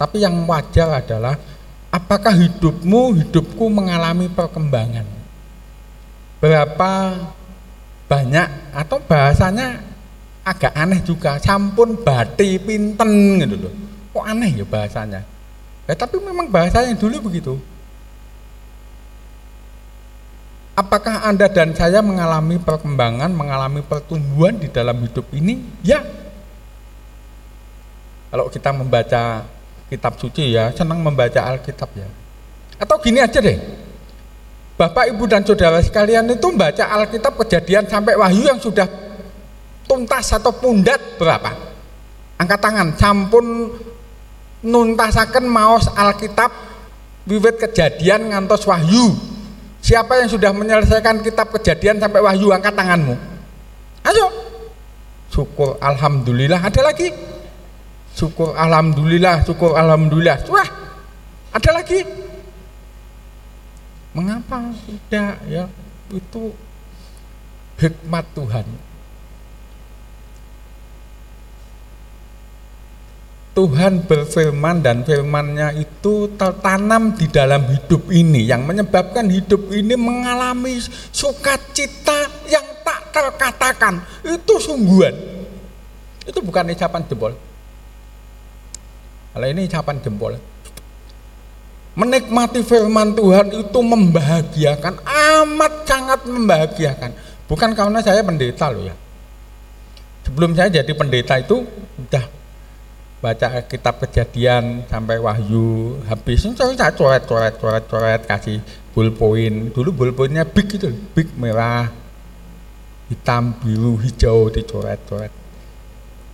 Tapi 0.01 0.25
yang 0.25 0.33
wajar 0.49 1.05
adalah 1.05 1.37
apakah 1.93 2.33
hidupmu 2.33 3.21
hidupku 3.21 3.69
mengalami 3.69 4.33
perkembangan? 4.33 5.05
Berapa 6.41 6.93
banyak 8.09 8.49
atau 8.73 9.05
bahasanya 9.05 9.85
agak 10.49 10.73
aneh 10.73 11.05
juga 11.05 11.37
campun 11.45 12.01
bati 12.01 12.57
pinten 12.57 13.13
gitu 13.37 13.69
loh. 13.69 13.75
Kok 14.17 14.25
aneh 14.25 14.65
ya 14.65 14.65
bahasanya? 14.65 15.21
Ya 15.85 15.93
tapi 15.93 16.17
memang 16.25 16.49
bahasanya 16.49 16.97
dulu 16.97 17.29
begitu 17.29 17.61
Apakah 20.75 21.22
Anda 21.22 21.47
dan 21.47 21.70
saya 21.70 22.03
mengalami 22.03 22.59
perkembangan, 22.59 23.31
mengalami 23.31 23.79
pertumbuhan 23.87 24.59
di 24.59 24.66
dalam 24.66 24.99
hidup 25.07 25.22
ini? 25.31 25.62
Ya. 25.87 26.03
Kalau 28.35 28.51
kita 28.51 28.75
membaca 28.75 29.47
kitab 29.87 30.18
suci 30.18 30.51
ya, 30.51 30.75
senang 30.75 30.99
membaca 30.99 31.39
Alkitab 31.47 31.95
ya. 31.95 32.11
Atau 32.83 32.99
gini 32.99 33.22
aja 33.22 33.39
deh. 33.39 33.55
Bapak, 34.75 35.14
Ibu 35.14 35.31
dan 35.31 35.47
Saudara 35.47 35.79
sekalian 35.79 36.27
itu 36.27 36.51
membaca 36.51 36.83
Alkitab 36.83 37.39
kejadian 37.47 37.87
sampai 37.87 38.18
Wahyu 38.18 38.43
yang 38.51 38.59
sudah 38.59 38.91
tuntas 39.87 40.35
atau 40.35 40.51
pundat 40.51 40.99
berapa? 41.22 41.55
Angkat 42.35 42.59
tangan, 42.59 42.89
sampun 42.99 43.70
nuntasaken 44.66 45.47
maos 45.47 45.87
Alkitab 45.95 46.51
wiwit 47.31 47.62
kejadian 47.62 48.35
ngantos 48.35 48.66
Wahyu 48.66 49.34
Siapa 49.85 50.16
yang 50.16 50.32
sudah 50.32 50.49
menyelesaikan 50.57 51.20
kitab 51.20 51.53
kejadian 51.53 52.01
sampai 52.01 52.24
wahyu 52.24 52.49
angkat 52.57 52.72
tanganmu. 52.72 53.12
Ayo. 54.01 54.32
Syukur 55.28 55.76
alhamdulillah. 55.76 56.57
Ada 56.57 56.80
lagi? 56.80 57.12
Syukur 58.16 58.57
alhamdulillah, 58.57 59.45
syukur 59.45 59.76
alhamdulillah. 59.76 60.41
Wah. 60.49 60.68
Ada 61.53 61.70
lagi? 61.76 62.01
Mengapa 64.16 64.72
tidak 64.89 65.37
ya? 65.53 65.68
Itu 66.09 66.57
hikmat 67.76 68.24
Tuhan. 68.32 68.64
Tuhan 73.55 74.03
berfirman 74.11 74.83
dan 74.83 75.07
firmannya 75.07 75.79
itu 75.79 76.27
tertanam 76.35 77.15
di 77.15 77.31
dalam 77.31 77.63
hidup 77.71 78.11
ini. 78.11 78.51
Yang 78.51 78.63
menyebabkan 78.67 79.31
hidup 79.31 79.71
ini 79.71 79.95
mengalami 79.95 80.83
sukacita 81.15 82.51
yang 82.51 82.67
tak 82.83 83.15
terkatakan. 83.15 84.03
Itu 84.27 84.59
sungguhan. 84.59 85.15
Itu 86.27 86.43
bukan 86.43 86.75
ucapan 86.75 87.07
jempol. 87.07 87.33
Kalau 89.31 89.47
ini 89.47 89.71
ucapan 89.71 89.97
jempol. 90.03 90.35
Menikmati 91.95 92.59
firman 92.67 93.15
Tuhan 93.15 93.55
itu 93.55 93.79
membahagiakan. 93.79 94.99
Amat 95.07 95.87
sangat 95.87 96.27
membahagiakan. 96.27 97.11
Bukan 97.47 97.71
karena 97.79 98.03
saya 98.03 98.27
pendeta 98.27 98.67
loh 98.75 98.83
ya. 98.83 98.95
Sebelum 100.27 100.59
saya 100.59 100.83
jadi 100.83 100.91
pendeta 100.91 101.39
itu 101.39 101.63
udah 102.03 102.44
baca 103.25 103.64
kitab 103.64 104.05
kejadian 104.05 104.85
sampai 104.85 105.16
wahyu 105.16 105.97
habis. 106.05 106.45
Saya 106.45 106.93
coret 106.93 107.25
coret 107.25 107.57
coret 107.57 107.85
coret 107.89 108.20
kasih 108.29 108.61
ballpoint 108.93 109.72
dulu 109.72 109.97
ballpointnya 109.97 110.45
big 110.45 110.68
gitu 110.68 110.93
big 111.16 111.33
merah 111.41 111.89
hitam 113.09 113.57
biru 113.64 113.97
hijau 113.97 114.53
dicoret 114.53 115.01
coret. 115.09 115.33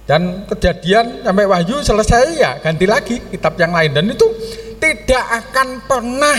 Dan 0.02 0.50
kejadian 0.50 1.22
sampai 1.22 1.46
wahyu 1.46 1.78
selesai 1.78 2.34
ya 2.34 2.58
ganti 2.58 2.90
lagi 2.90 3.22
kitab 3.30 3.54
yang 3.54 3.70
lain. 3.70 3.94
Dan 3.94 4.10
itu 4.10 4.26
tidak 4.82 5.22
akan 5.46 5.86
pernah 5.86 6.38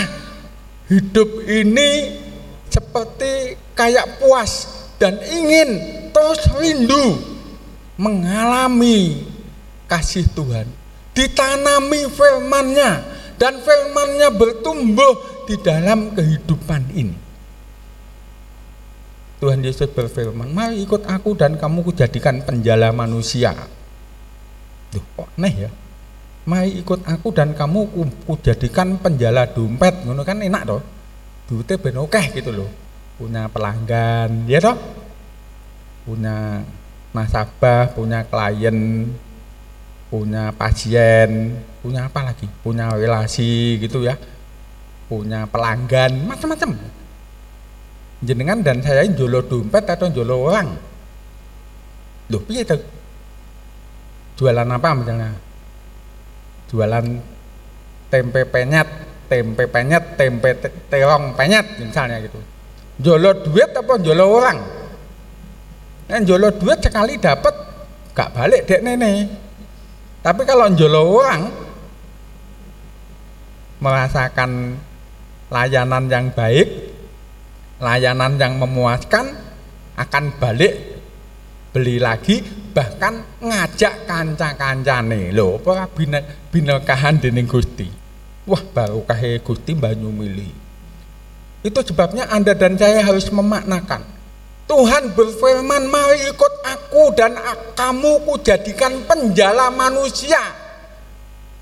hidup 0.92 1.48
ini 1.48 2.20
seperti 2.68 3.56
kayak 3.72 4.20
puas 4.20 4.68
dan 5.00 5.16
ingin 5.24 5.80
terus 6.12 6.44
rindu 6.60 7.16
mengalami 7.96 9.31
kasih 9.92 10.24
Tuhan 10.32 10.64
ditanami 11.12 12.08
firmannya 12.08 12.90
dan 13.36 13.60
firmannya 13.60 14.32
bertumbuh 14.32 15.44
di 15.44 15.60
dalam 15.60 16.16
kehidupan 16.16 16.88
ini 16.96 17.22
Tuhan 19.42 19.58
Yesus 19.58 19.90
berfirman, 19.90 20.54
mari 20.54 20.86
ikut 20.86 21.02
aku 21.02 21.34
dan 21.34 21.58
kamu 21.58 21.82
kujadikan 21.82 22.46
penjala 22.46 22.94
manusia. 22.94 23.50
Duh, 24.94 25.02
kok 25.18 25.34
aneh 25.34 25.66
ya? 25.66 25.70
Mari 26.46 26.78
ikut 26.78 27.02
aku 27.02 27.34
dan 27.34 27.50
kamu 27.50 27.90
kujadikan 28.22 29.02
penjala 29.02 29.50
dompet. 29.50 30.06
Ngono 30.06 30.22
kan 30.22 30.38
enak 30.46 30.62
toh. 30.62 30.82
Duitnya 31.50 31.74
ben 31.74 31.98
okeh 32.06 32.38
gitu 32.38 32.54
loh. 32.54 32.70
Punya 33.18 33.50
pelanggan, 33.50 34.46
ya 34.46 34.62
toh? 34.62 34.78
Punya 36.06 36.62
nasabah, 37.10 37.98
punya 37.98 38.22
klien, 38.22 39.10
punya 40.12 40.52
pasien, 40.52 41.56
punya 41.80 42.12
apa 42.12 42.20
lagi? 42.20 42.44
Punya 42.60 42.92
relasi 42.92 43.80
gitu 43.80 44.04
ya. 44.04 44.20
Punya 45.08 45.48
pelanggan, 45.48 46.28
macam-macam. 46.28 46.76
Jenengan 48.20 48.60
dan 48.60 48.84
saya 48.84 49.08
jolo 49.08 49.40
dompet 49.40 49.88
atau 49.88 50.12
jolo 50.12 50.52
orang 50.52 50.92
loh 52.32 52.40
piye 52.48 52.64
jualan 54.40 54.64
apa 54.64 54.88
misalnya? 54.96 55.36
Jualan 56.72 57.04
tempe 58.08 58.40
penyet 58.48 58.88
tempe 59.28 59.68
penyet 59.68 60.16
tempe 60.16 60.56
terong 60.88 61.36
penyet 61.36 61.66
misalnya 61.76 62.24
gitu. 62.24 62.40
Jolo 63.02 63.36
duit 63.44 63.68
apa 63.76 64.00
jolo 64.00 64.24
orang 64.32 64.58
kan 66.08 66.22
jolo 66.28 66.52
duit 66.52 66.80
sekali 66.80 67.16
dapat 67.16 67.54
gak 68.12 68.36
balik 68.36 68.68
dek 68.68 68.84
nenek 68.84 69.32
tapi 70.22 70.42
kalau 70.46 70.70
jolo 70.72 71.18
orang 71.18 71.50
merasakan 73.82 74.78
layanan 75.50 76.06
yang 76.06 76.30
baik 76.30 76.94
layanan 77.82 78.38
yang 78.38 78.56
memuaskan 78.56 79.34
akan 79.98 80.24
balik 80.38 81.02
beli 81.74 81.98
lagi 81.98 82.40
bahkan 82.72 83.20
ngajak 83.42 84.08
kanca-kancane. 84.08 85.34
Lho 85.34 85.60
apa 85.60 85.90
bina, 85.92 86.22
binekahan 86.48 87.20
dening 87.20 87.50
Gusti? 87.50 87.90
Wah 88.46 88.62
baru 88.62 89.02
kahe 89.04 89.42
Gusti 89.42 89.74
banyu 89.74 90.08
milih 90.08 90.62
itu 91.62 91.80
sebabnya 91.86 92.26
Anda 92.26 92.58
dan 92.58 92.74
saya 92.74 93.06
harus 93.06 93.30
memaknakan 93.30 94.02
Tuhan 94.66 95.12
berfirman 95.12 95.90
mari 95.90 96.32
ikut 96.32 96.54
aku 96.64 97.12
dan 97.12 97.36
kamu 97.74 98.22
ku 98.24 98.38
jadikan 98.40 99.04
penjala 99.04 99.68
manusia. 99.68 100.40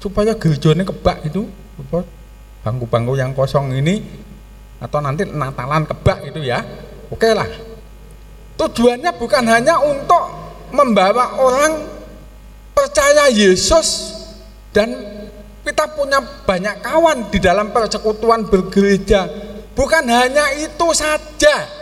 Supaya 0.01 0.36
gerjone 0.36 0.84
kebak 0.84 1.28
itu 1.28 1.48
bangku-bangku 2.61 3.16
yang 3.16 3.32
kosong 3.32 3.72
ini 3.72 4.05
atau 4.80 5.01
nanti 5.01 5.28
Natalan 5.28 5.84
kebak 5.88 6.28
itu 6.28 6.40
ya. 6.44 6.61
Oke 7.11 7.32
lah. 7.32 7.48
Tujuannya 8.61 9.11
bukan 9.16 9.44
hanya 9.48 9.80
untuk 9.80 10.24
membawa 10.70 11.40
orang 11.40 11.72
percaya 12.76 13.32
Yesus 13.32 14.12
dan 14.70 14.92
kita 15.64 15.96
punya 15.96 16.20
banyak 16.44 16.84
kawan 16.84 17.32
di 17.32 17.40
dalam 17.40 17.72
persekutuan 17.72 18.46
bergereja. 18.46 19.26
Bukan 19.72 20.05
hanya 20.12 20.53
itu 20.61 20.88
saja 20.92 21.80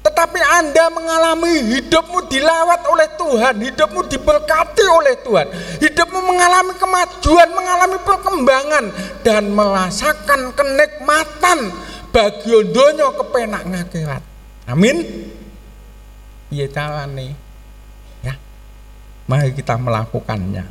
tetapi 0.00 0.40
Anda 0.40 0.88
mengalami 0.88 1.76
hidupmu 1.76 2.24
dilawat 2.32 2.88
oleh 2.88 3.08
Tuhan, 3.20 3.54
hidupmu 3.60 4.00
diberkati 4.08 4.84
oleh 4.88 5.14
Tuhan, 5.20 5.46
hidupmu 5.76 6.20
mengalami 6.24 6.72
kemajuan, 6.80 7.48
mengalami 7.52 7.98
perkembangan 8.00 8.84
dan 9.20 9.52
merasakan 9.52 10.56
kenikmatan 10.56 11.58
bagi 12.08 12.52
donya 12.72 13.12
kepenak 13.12 13.62
ngakhirat. 13.68 14.22
Amin. 14.72 15.04
Iya 16.48 16.66
carane? 16.72 17.36
Ya. 18.24 18.34
Mari 19.28 19.52
kita 19.52 19.76
melakukannya. 19.76 20.64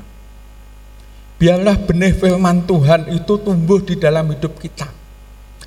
Biarlah 1.39 1.77
benih 1.88 2.17
firman 2.17 2.67
Tuhan 2.67 3.13
itu 3.15 3.34
tumbuh 3.39 3.80
di 3.80 3.95
dalam 3.95 4.27
hidup 4.27 4.59
kita. 4.59 4.91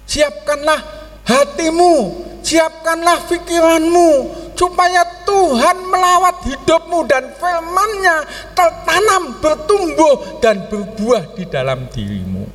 Siapkanlah 0.04 1.01
hatimu 1.26 1.94
siapkanlah 2.42 3.26
pikiranmu 3.30 4.10
supaya 4.58 5.02
Tuhan 5.26 5.76
melawat 5.90 6.46
hidupmu 6.46 7.02
dan 7.08 7.24
firman-Nya 7.34 8.16
tertanam, 8.54 9.42
bertumbuh 9.42 10.38
dan 10.38 10.70
berbuah 10.70 11.34
di 11.34 11.44
dalam 11.50 11.90
dirimu. 11.90 12.46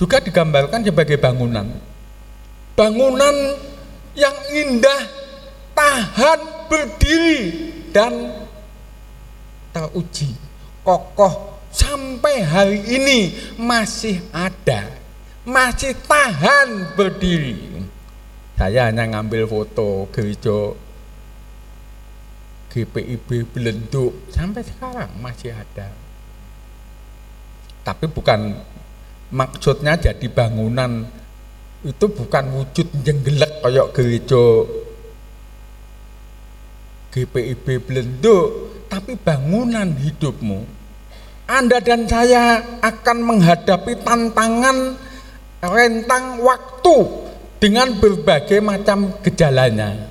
Juga 0.00 0.16
digambarkan 0.24 0.80
sebagai 0.80 1.20
bangunan. 1.20 1.68
Bangunan 2.72 3.36
yang 4.16 4.36
indah, 4.56 5.02
tahan, 5.76 6.40
berdiri 6.72 7.42
dan 7.92 8.46
teruji, 9.74 10.32
kokoh 10.80 11.60
sampai 11.68 12.40
hari 12.40 12.80
ini 12.88 13.18
masih 13.60 14.22
ada, 14.32 14.86
masih 15.50 15.98
tahan 16.06 16.94
berdiri 16.94 17.70
saya 18.60 18.92
hanya 18.92 19.08
ngambil 19.08 19.48
foto 19.48 20.04
gereja 20.12 20.76
GPIB 22.68 23.48
Belenduk 23.48 24.28
sampai 24.28 24.60
sekarang 24.60 25.08
masih 25.16 25.56
ada. 25.56 25.88
Tapi 27.80 28.04
bukan 28.12 28.60
maksudnya 29.32 29.96
jadi 29.96 30.28
bangunan 30.28 31.08
itu 31.88 32.04
bukan 32.12 32.44
wujud 32.60 32.84
jenggelek 33.00 33.64
kayak 33.64 33.96
gereja 33.96 34.44
GPIB 37.16 37.80
Belenduk, 37.88 38.48
tapi 38.92 39.16
bangunan 39.16 39.88
hidupmu. 39.88 40.68
Anda 41.48 41.80
dan 41.80 42.04
saya 42.04 42.60
akan 42.84 43.18
menghadapi 43.24 44.04
tantangan 44.04 45.00
rentang 45.60 46.40
waktu 46.40 46.96
dengan 47.60 47.92
berbagai 48.00 48.64
macam 48.64 49.12
gejalanya. 49.20 50.08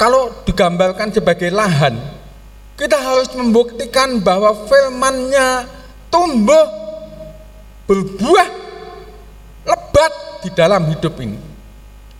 Kalau 0.00 0.30
digambarkan 0.46 1.12
sebagai 1.12 1.52
lahan, 1.52 1.98
kita 2.78 2.96
harus 2.96 3.28
membuktikan 3.34 4.22
bahwa 4.22 4.54
firmannya 4.70 5.66
tumbuh, 6.08 6.66
berbuah, 7.84 8.48
lebat 9.66 10.12
di 10.46 10.50
dalam 10.54 10.86
hidup 10.88 11.18
ini. 11.18 11.36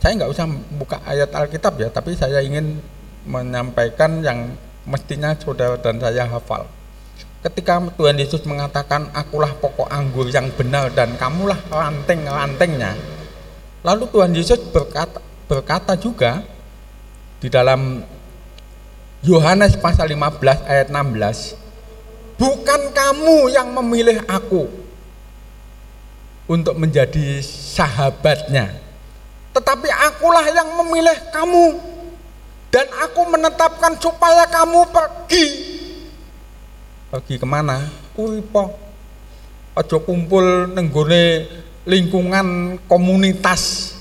Saya 0.03 0.18
nggak 0.18 0.30
usah 0.34 0.46
buka 0.74 0.99
ayat 1.07 1.30
Alkitab 1.30 1.78
ya, 1.78 1.88
tapi 1.88 2.18
saya 2.18 2.42
ingin 2.42 2.82
menyampaikan 3.24 4.20
yang 4.26 4.53
mestinya 4.82 5.32
saudara 5.38 5.78
dan 5.78 6.03
saya 6.03 6.26
hafal. 6.26 6.66
Ketika 7.39 7.78
Tuhan 7.95 8.18
Yesus 8.18 8.43
mengatakan, 8.45 9.14
akulah 9.14 9.55
pokok 9.57 9.86
anggur 9.86 10.26
yang 10.26 10.51
benar 10.59 10.91
dan 10.91 11.14
kamulah 11.14 11.59
ranting-rantingnya, 11.70 12.99
Lalu 13.86 14.05
Tuhan 14.11 14.32
Yesus 14.34 14.59
berkata, 14.74 15.22
berkata 15.47 15.95
juga 15.95 16.43
di 17.39 17.47
dalam 17.47 18.03
Yohanes 19.22 19.78
pasal 19.78 20.11
15 20.11 20.66
ayat 20.66 20.91
16, 20.91 21.55
bukan 22.39 22.80
kamu 22.91 23.55
yang 23.55 23.70
memilih 23.70 24.18
aku 24.26 24.66
untuk 26.51 26.74
menjadi 26.74 27.39
sahabatnya, 27.47 28.74
tetapi 29.55 29.86
akulah 29.89 30.47
yang 30.51 30.74
memilih 30.82 31.14
kamu 31.30 31.78
dan 32.74 32.86
aku 32.99 33.30
menetapkan 33.30 33.95
supaya 34.03 34.43
kamu 34.51 34.91
pergi. 34.91 35.78
Pergi 37.09 37.41
ke 37.41 37.47
mana? 37.49 37.89
Uripo. 38.21 38.69
Ojo 39.73 39.97
kumpul 40.05 40.77
nenggone 40.77 41.49
lingkungan 41.89 42.77
komunitas 42.85 43.95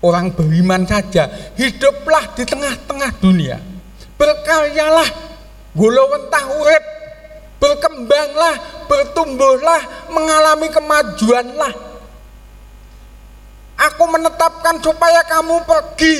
orang 0.00 0.32
beriman 0.32 0.88
saja, 0.88 1.28
hiduplah 1.60 2.32
di 2.32 2.48
tengah-tengah 2.48 3.10
dunia. 3.20 3.60
Berkaryalah, 4.16 5.10
golowentah 5.76 6.44
urip, 6.56 6.84
berkembanglah, 7.60 8.56
bertumbuhlah, 8.88 10.08
mengalami 10.08 10.72
kemajuanlah. 10.72 11.74
Aku 13.92 14.04
menetapkan 14.08 14.78
supaya 14.80 15.20
kamu 15.26 15.68
pergi 15.68 16.16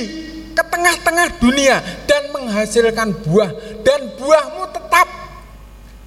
ke 0.52 0.62
tengah-tengah 0.66 1.28
dunia 1.40 1.80
dan 2.04 2.28
menghasilkan 2.34 3.16
buah 3.24 3.50
dan 3.86 4.12
buahmu 4.18 4.61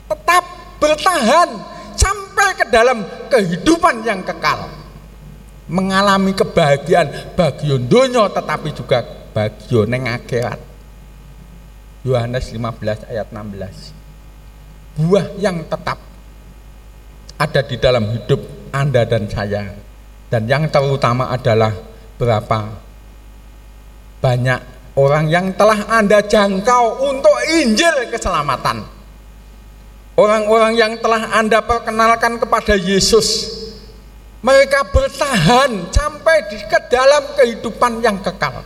tetap 0.06 0.44
bertahan 0.78 1.50
sampai 1.96 2.50
ke 2.58 2.66
dalam 2.70 3.06
kehidupan 3.32 4.06
yang 4.06 4.22
kekal. 4.22 4.70
Mengalami 5.66 6.34
kebahagiaan 6.38 7.34
bagi 7.34 7.74
dunia 7.74 8.30
tetapi 8.30 8.70
juga 8.74 9.02
bagi 9.34 9.74
neng 9.90 10.06
akhirat. 10.06 10.62
Yohanes 12.06 12.54
15 12.54 13.10
ayat 13.10 13.34
16 13.34 14.06
buah 14.96 15.36
yang 15.44 15.68
tetap 15.68 16.00
ada 17.36 17.62
di 17.68 17.76
dalam 17.76 18.08
hidup 18.16 18.40
Anda 18.72 19.04
dan 19.04 19.28
saya. 19.28 19.68
Dan 20.32 20.48
yang 20.48 20.72
terutama 20.72 21.30
adalah 21.32 21.72
berapa? 22.16 22.60
Banyak 24.24 24.60
orang 24.96 25.28
yang 25.28 25.52
telah 25.54 25.86
Anda 25.92 26.24
jangkau 26.24 27.12
untuk 27.12 27.36
Injil 27.60 28.08
keselamatan. 28.10 28.88
Orang-orang 30.16 30.80
yang 30.80 30.96
telah 31.04 31.28
Anda 31.36 31.60
perkenalkan 31.60 32.40
kepada 32.40 32.80
Yesus. 32.80 33.52
Mereka 34.40 34.96
bertahan 34.96 35.92
sampai 35.92 36.48
di 36.48 36.60
ke 36.64 36.80
dalam 36.88 37.36
kehidupan 37.36 38.00
yang 38.00 38.24
kekal. 38.24 38.64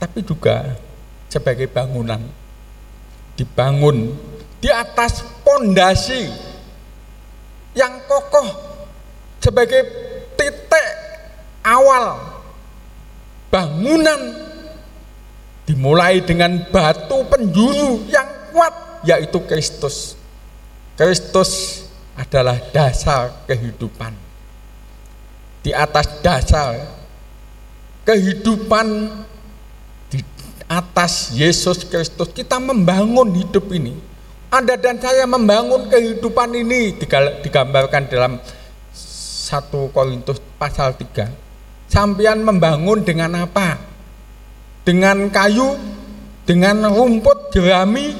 Tapi 0.00 0.20
juga 0.24 0.72
sebagai 1.28 1.68
bangunan 1.68 2.22
dibangun 3.34 4.14
di 4.62 4.70
atas 4.70 5.26
pondasi 5.42 6.30
yang 7.74 8.06
kokoh 8.06 8.48
sebagai 9.42 9.82
titik 10.38 10.88
awal 11.66 12.22
bangunan 13.50 14.20
dimulai 15.64 16.20
dengan 16.20 16.60
batu 16.68 17.24
penjuru 17.28 18.04
yang 18.08 18.52
kuat 18.52 19.04
yaitu 19.04 19.40
Kristus. 19.48 20.16
Kristus 20.94 21.82
adalah 22.14 22.60
dasar 22.70 23.44
kehidupan. 23.48 24.14
Di 25.64 25.72
atas 25.72 26.20
dasar 26.20 26.76
kehidupan 28.04 29.08
di 30.12 30.20
atas 30.68 31.32
Yesus 31.32 31.88
Kristus 31.88 32.28
kita 32.30 32.60
membangun 32.60 33.32
hidup 33.32 33.72
ini. 33.72 33.96
Anda 34.52 34.78
dan 34.78 35.02
saya 35.02 35.26
membangun 35.26 35.90
kehidupan 35.90 36.54
ini 36.54 36.94
digambarkan 37.42 38.06
dalam 38.06 38.38
1 38.94 39.90
Korintus 39.90 40.38
pasal 40.60 40.94
3. 40.94 41.90
Sampian 41.90 42.38
membangun 42.38 43.02
dengan 43.02 43.34
apa? 43.34 43.93
Dengan 44.84 45.32
kayu, 45.32 45.80
dengan 46.44 46.92
rumput 46.92 47.50
jerami, 47.56 48.12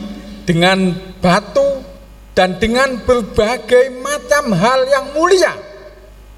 dengan 0.48 0.96
batu, 1.20 1.84
dan 2.34 2.58
dengan 2.58 2.98
berbagai 3.04 3.94
macam 4.02 4.56
hal 4.56 4.80
yang 4.90 5.06
mulia. 5.14 5.54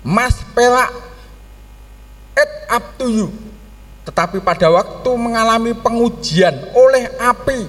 Mas 0.03 0.37
perak, 0.55 0.93
it 2.37 2.53
up 2.69 2.85
to 3.01 3.07
you. 3.09 3.29
Tetapi 4.07 4.39
pada 4.39 4.71
waktu 4.71 5.11
mengalami 5.19 5.75
pengujian 5.75 6.71
oleh 6.79 7.11
api, 7.19 7.67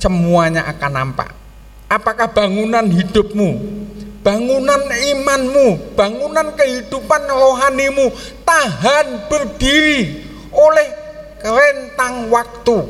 semuanya 0.00 0.64
akan 0.72 0.92
nampak. 0.92 1.28
Apakah 1.92 2.32
bangunan 2.32 2.88
hidupmu 2.88 3.50
bangunan 4.22 4.82
imanmu, 4.86 5.98
bangunan 5.98 6.54
kehidupan 6.54 7.22
rohanimu 7.26 8.14
tahan 8.46 9.26
berdiri 9.26 10.22
oleh 10.54 10.88
rentang 11.42 12.30
waktu 12.30 12.86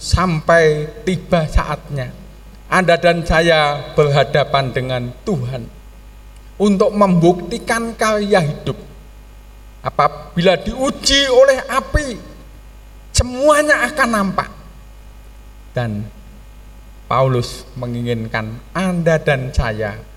sampai 0.00 0.88
tiba 1.04 1.44
saatnya. 1.44 2.10
Anda 2.72 2.96
dan 2.96 3.22
saya 3.22 3.92
berhadapan 3.92 4.72
dengan 4.72 5.12
Tuhan 5.22 5.68
untuk 6.58 6.90
membuktikan 6.96 7.92
karya 7.94 8.40
hidup. 8.40 8.74
Apabila 9.84 10.56
diuji 10.56 11.28
oleh 11.28 11.60
api, 11.68 12.16
semuanya 13.12 13.84
akan 13.84 14.08
nampak. 14.08 14.48
Dan 15.76 16.08
Paulus 17.04 17.68
menginginkan 17.76 18.64
Anda 18.72 19.20
dan 19.20 19.52
saya 19.52 20.13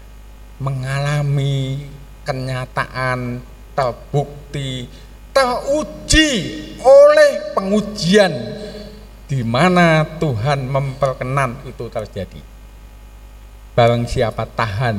mengalami 0.58 1.86
kenyataan 2.26 3.42
terbukti 3.78 4.90
teruji 5.30 6.32
oleh 6.82 7.54
pengujian 7.54 8.34
di 9.30 9.46
mana 9.46 10.02
Tuhan 10.18 10.66
memperkenan 10.66 11.62
itu 11.70 11.86
terjadi. 11.94 12.42
Barang 13.78 14.10
siapa 14.10 14.50
tahan 14.50 14.98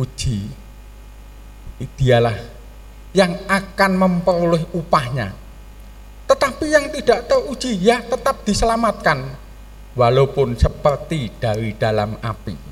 uji, 0.00 0.48
dialah 2.00 2.38
yang 3.12 3.36
akan 3.44 3.92
memperoleh 3.98 4.64
upahnya. 4.72 5.36
Tetapi 6.24 6.64
yang 6.70 6.88
tidak 6.94 7.28
teruji 7.28 7.76
ya 7.76 8.00
tetap 8.00 8.46
diselamatkan 8.46 9.36
walaupun 9.98 10.54
seperti 10.56 11.28
dari 11.36 11.74
dalam 11.74 12.16
api. 12.22 12.69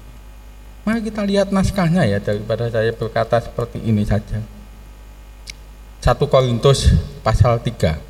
Mari 0.88 1.04
kita 1.04 1.20
lihat 1.20 1.52
naskahnya 1.52 2.08
ya 2.08 2.16
daripada 2.16 2.64
saya 2.72 2.96
berkata 2.96 3.36
seperti 3.44 3.76
ini 3.84 4.08
saja. 4.08 4.40
1 6.00 6.16
Korintus 6.32 6.96
pasal 7.20 7.60
3 7.60 8.00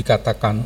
dikatakan 0.00 0.64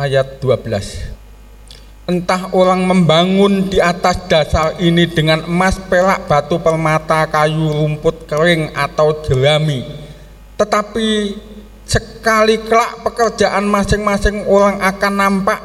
ayat 0.00 0.40
12 0.40 1.25
Entah 2.06 2.54
orang 2.54 2.86
membangun 2.86 3.66
di 3.66 3.82
atas 3.82 4.30
dasar 4.30 4.78
ini 4.78 5.10
dengan 5.10 5.42
emas, 5.42 5.74
perak, 5.90 6.30
batu 6.30 6.62
permata, 6.62 7.26
kayu, 7.26 7.66
rumput 7.66 8.30
kering 8.30 8.70
atau 8.78 9.26
jerami. 9.26 9.82
Tetapi 10.54 11.34
sekali 11.82 12.62
kelak 12.62 13.02
pekerjaan 13.02 13.66
masing-masing 13.66 14.46
orang 14.46 14.78
akan 14.86 15.14
nampak 15.18 15.60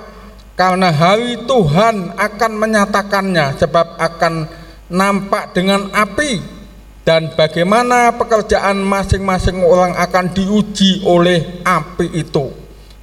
karena 0.58 0.90
hari 0.90 1.46
Tuhan 1.46 2.18
akan 2.18 2.52
menyatakannya 2.58 3.62
sebab 3.62 4.02
akan 4.02 4.34
nampak 4.90 5.54
dengan 5.54 5.94
api 5.94 6.42
dan 7.02 7.34
bagaimana 7.34 8.14
pekerjaan 8.14 8.78
masing-masing 8.82 9.62
orang 9.66 9.98
akan 9.98 10.34
diuji 10.34 11.02
oleh 11.06 11.66
api 11.66 12.14
itu. 12.14 12.54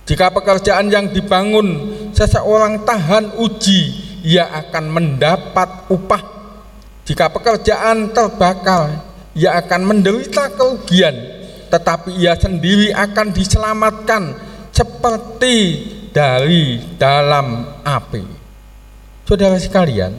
Jika 0.06 0.30
pekerjaan 0.30 0.88
yang 0.88 1.10
dibangun 1.10 1.97
seseorang 2.18 2.82
tahan 2.82 3.38
uji, 3.38 3.94
ia 4.26 4.50
akan 4.50 4.90
mendapat 4.90 5.86
upah. 5.86 6.22
Jika 7.06 7.30
pekerjaan 7.30 8.10
terbakar, 8.10 9.06
ia 9.38 9.54
akan 9.62 9.86
menderita 9.86 10.50
kerugian, 10.50 11.14
tetapi 11.70 12.18
ia 12.18 12.34
sendiri 12.34 12.90
akan 12.90 13.30
diselamatkan 13.30 14.34
seperti 14.74 15.56
dari 16.10 16.82
dalam 16.98 17.78
api. 17.86 18.26
Saudara 19.22 19.54
sekalian, 19.62 20.12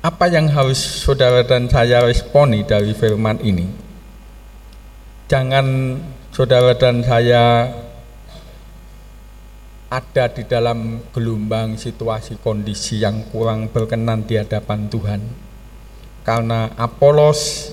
apa 0.00 0.24
yang 0.32 0.48
harus 0.48 0.80
saudara 0.80 1.44
dan 1.44 1.68
saya 1.68 2.02
responi 2.02 2.64
dari 2.64 2.96
firman 2.96 3.38
ini? 3.44 3.92
jangan 5.32 5.96
saudara 6.32 6.72
dan 6.72 7.04
saya 7.04 7.68
ada 9.92 10.24
di 10.32 10.48
dalam 10.48 11.04
gelombang 11.12 11.76
situasi 11.76 12.40
kondisi 12.40 13.04
yang 13.04 13.28
kurang 13.28 13.68
berkenan 13.68 14.24
di 14.24 14.40
hadapan 14.40 14.88
Tuhan. 14.88 15.20
Karena 16.24 16.72
Apolos, 16.80 17.68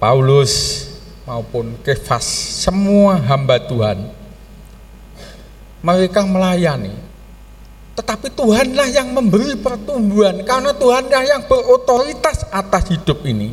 Paulus 0.00 0.88
maupun 1.28 1.76
Kefas 1.84 2.24
semua 2.64 3.20
hamba 3.20 3.60
Tuhan 3.60 4.08
mereka 5.84 6.26
melayani 6.26 6.94
tetapi 7.92 8.32
Tuhanlah 8.32 8.88
yang 8.88 9.12
memberi 9.12 9.54
pertumbuhan 9.60 10.40
karena 10.42 10.72
Tuhanlah 10.72 11.22
yang 11.22 11.42
berotoritas 11.44 12.48
atas 12.50 12.88
hidup 12.88 13.20
ini. 13.28 13.52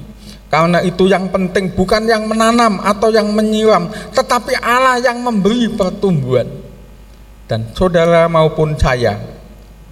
Karena 0.50 0.82
itu 0.82 1.06
yang 1.06 1.30
penting 1.30 1.78
bukan 1.78 2.10
yang 2.10 2.26
menanam 2.26 2.82
atau 2.82 3.14
yang 3.14 3.30
menyiram, 3.30 3.86
tetapi 4.18 4.58
Allah 4.58 4.97
yang 4.97 5.22
memberi 5.22 5.70
pertumbuhan. 5.70 6.50
Dan 7.45 7.70
saudara 7.78 8.26
maupun 8.26 8.74
saya 8.74 9.22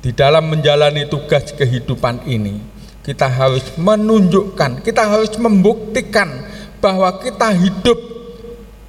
di 0.01 0.09
dalam 0.17 0.49
menjalani 0.49 1.05
tugas 1.05 1.53
kehidupan 1.53 2.25
ini, 2.25 2.57
kita 3.05 3.29
harus 3.29 3.69
menunjukkan, 3.77 4.81
kita 4.81 5.05
harus 5.05 5.37
membuktikan 5.37 6.41
bahwa 6.81 7.21
kita 7.21 7.53
hidup 7.53 7.99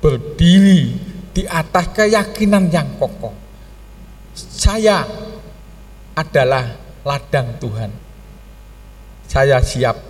berdiri 0.00 0.96
di 1.36 1.44
atas 1.44 1.92
keyakinan 1.92 2.72
yang 2.72 2.96
kokoh. 2.96 3.36
Saya 4.32 5.04
adalah 6.16 6.64
ladang 7.04 7.60
Tuhan. 7.60 7.92
Saya 9.28 9.60
siap 9.60 10.07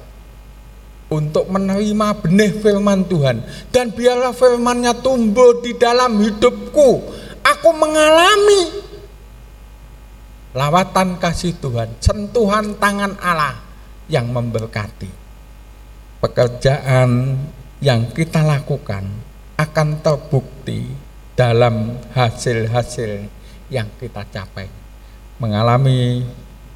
untuk 1.09 1.49
menerima 1.49 2.09
benih 2.21 2.53
firman 2.61 3.09
Tuhan. 3.09 3.41
Dan 3.73 3.93
biarlah 3.93 4.37
firmannya 4.37 5.01
tumbuh 5.01 5.61
di 5.65 5.77
dalam 5.77 6.21
hidupku. 6.21 6.89
Aku 7.45 7.71
mengalami 7.73 8.85
lawatan 10.53 11.17
kasih 11.17 11.57
Tuhan 11.57 11.97
sentuhan 12.01 12.77
tangan 12.77 13.17
Allah 13.21 13.57
yang 14.09 14.29
memberkati. 14.29 15.09
Pekerjaan 16.19 17.41
yang 17.81 18.11
kita 18.13 18.45
lakukan 18.45 19.07
akan 19.57 19.89
terbukti 20.03 20.93
dalam 21.39 21.97
hasil-hasil 22.13 23.31
yang 23.71 23.87
kita 23.97 24.27
capai. 24.29 24.67
Mengalami 25.39 26.27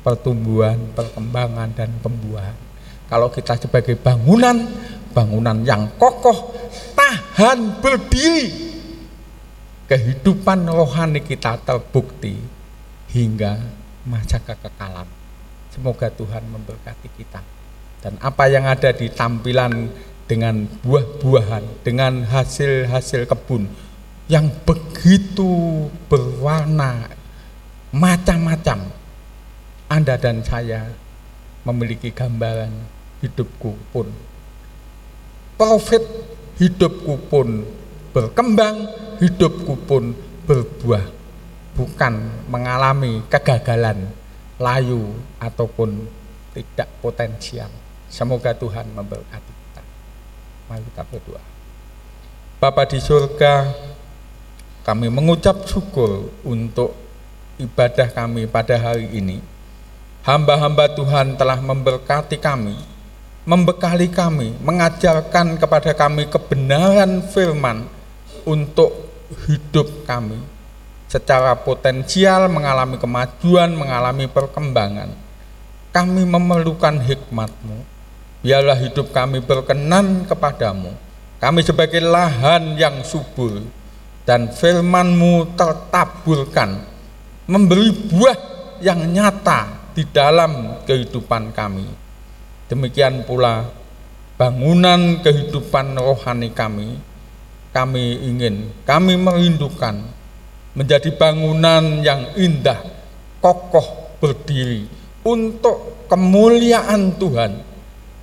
pertumbuhan, 0.07 0.79
perkembangan 0.95 1.75
dan 1.75 1.91
pembuahan 1.99 2.72
kalau 3.13 3.29
kita 3.29 3.61
sebagai 3.61 4.01
bangunan, 4.01 4.57
bangunan 5.13 5.61
yang 5.69 5.85
kokoh, 6.01 6.57
tahan 6.97 7.85
berdiri, 7.85 8.49
kehidupan 9.85 10.65
rohani 10.65 11.21
kita 11.21 11.61
terbukti 11.61 12.41
hingga 13.13 13.61
masa 14.09 14.41
kekekalan. 14.41 15.05
Semoga 15.69 16.09
Tuhan 16.09 16.41
memberkati 16.57 17.13
kita. 17.13 17.45
Dan 18.01 18.17
apa 18.17 18.49
yang 18.49 18.65
ada 18.65 18.97
di 18.97 19.13
tampilan 19.13 19.93
dengan 20.25 20.65
buah-buahan, 20.81 21.85
dengan 21.85 22.25
hasil-hasil 22.25 23.29
kebun 23.29 23.69
yang 24.33 24.49
begitu 24.65 25.85
berwarna 26.09 27.13
macam-macam. 27.93 28.89
Anda 29.93 30.17
dan 30.17 30.41
saya 30.41 30.89
memiliki 31.69 32.11
gambaran 32.11 33.02
hidupku 33.23 33.79
pun. 33.95 34.11
Profit 35.57 36.03
hidupku 36.59 37.31
pun 37.31 37.63
berkembang 38.11 38.91
hidupku 39.23 39.79
pun 39.87 40.13
berbuah. 40.45 41.07
Bukan 41.73 42.45
mengalami 42.53 43.25
kegagalan 43.33 44.13
layu 44.61 45.17
ataupun 45.41 46.05
tidak 46.53 46.89
potensial. 47.01 47.73
Semoga 48.13 48.53
Tuhan 48.53 48.93
memberkati 48.93 49.53
kita. 49.57 49.83
Mari 50.69 50.85
kita 50.93 51.03
berdoa. 51.09 51.43
Bapa 52.61 52.85
di 52.85 53.01
surga 53.01 53.73
kami 54.85 55.09
mengucap 55.09 55.65
syukur 55.65 56.29
untuk 56.45 56.93
ibadah 57.57 58.13
kami 58.13 58.45
pada 58.45 58.77
hari 58.77 59.09
ini. 59.17 59.41
Hamba-hamba 60.23 60.93
Tuhan 60.93 61.35
telah 61.35 61.59
memberkati 61.59 62.39
kami 62.39 62.92
membekali 63.43 64.07
kami, 64.07 64.55
mengajarkan 64.63 65.59
kepada 65.59 65.91
kami 65.99 66.31
kebenaran 66.31 67.27
firman 67.27 67.91
untuk 68.47 68.95
hidup 69.51 70.07
kami 70.07 70.39
secara 71.11 71.59
potensial 71.59 72.47
mengalami 72.47 72.97
kemajuan, 73.03 73.75
mengalami 73.75 74.31
perkembangan. 74.31 75.11
Kami 75.93 76.23
memerlukan 76.25 77.03
hikmatmu. 77.05 77.77
Biarlah 78.41 78.79
hidup 78.81 79.13
kami 79.13 79.45
berkenan 79.45 80.25
kepadamu. 80.25 80.95
Kami 81.37 81.61
sebagai 81.67 82.01
lahan 82.01 82.79
yang 82.79 83.03
subur 83.03 83.61
dan 84.23 84.55
firmanmu 84.55 85.59
tertaburkan, 85.59 86.87
memberi 87.51 87.91
buah 87.91 88.39
yang 88.79 89.03
nyata 89.11 89.93
di 89.93 90.07
dalam 90.09 90.81
kehidupan 90.87 91.51
kami 91.53 92.02
Demikian 92.73 93.29
pula 93.29 93.69
bangunan 94.41 95.21
kehidupan 95.21 95.93
rohani 95.93 96.57
kami, 96.57 96.97
kami 97.69 98.17
ingin, 98.25 98.73
kami 98.89 99.21
merindukan 99.21 100.01
menjadi 100.73 101.13
bangunan 101.13 102.01
yang 102.01 102.33
indah, 102.33 102.81
kokoh 103.45 104.17
berdiri 104.25 104.89
untuk 105.21 106.09
kemuliaan 106.09 107.13
Tuhan. 107.21 107.61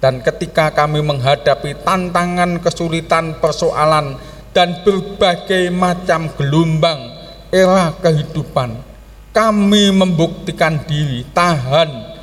Dan 0.02 0.26
ketika 0.26 0.74
kami 0.74 1.06
menghadapi 1.06 1.86
tantangan, 1.86 2.58
kesulitan, 2.58 3.38
persoalan, 3.38 4.18
dan 4.50 4.82
berbagai 4.82 5.70
macam 5.70 6.26
gelombang 6.34 6.97
era 7.54 7.93
kehidupan, 8.02 8.82
kami 9.30 9.93
membuktikan 9.93 10.82
diri 10.89 11.22
tahan 11.38 12.18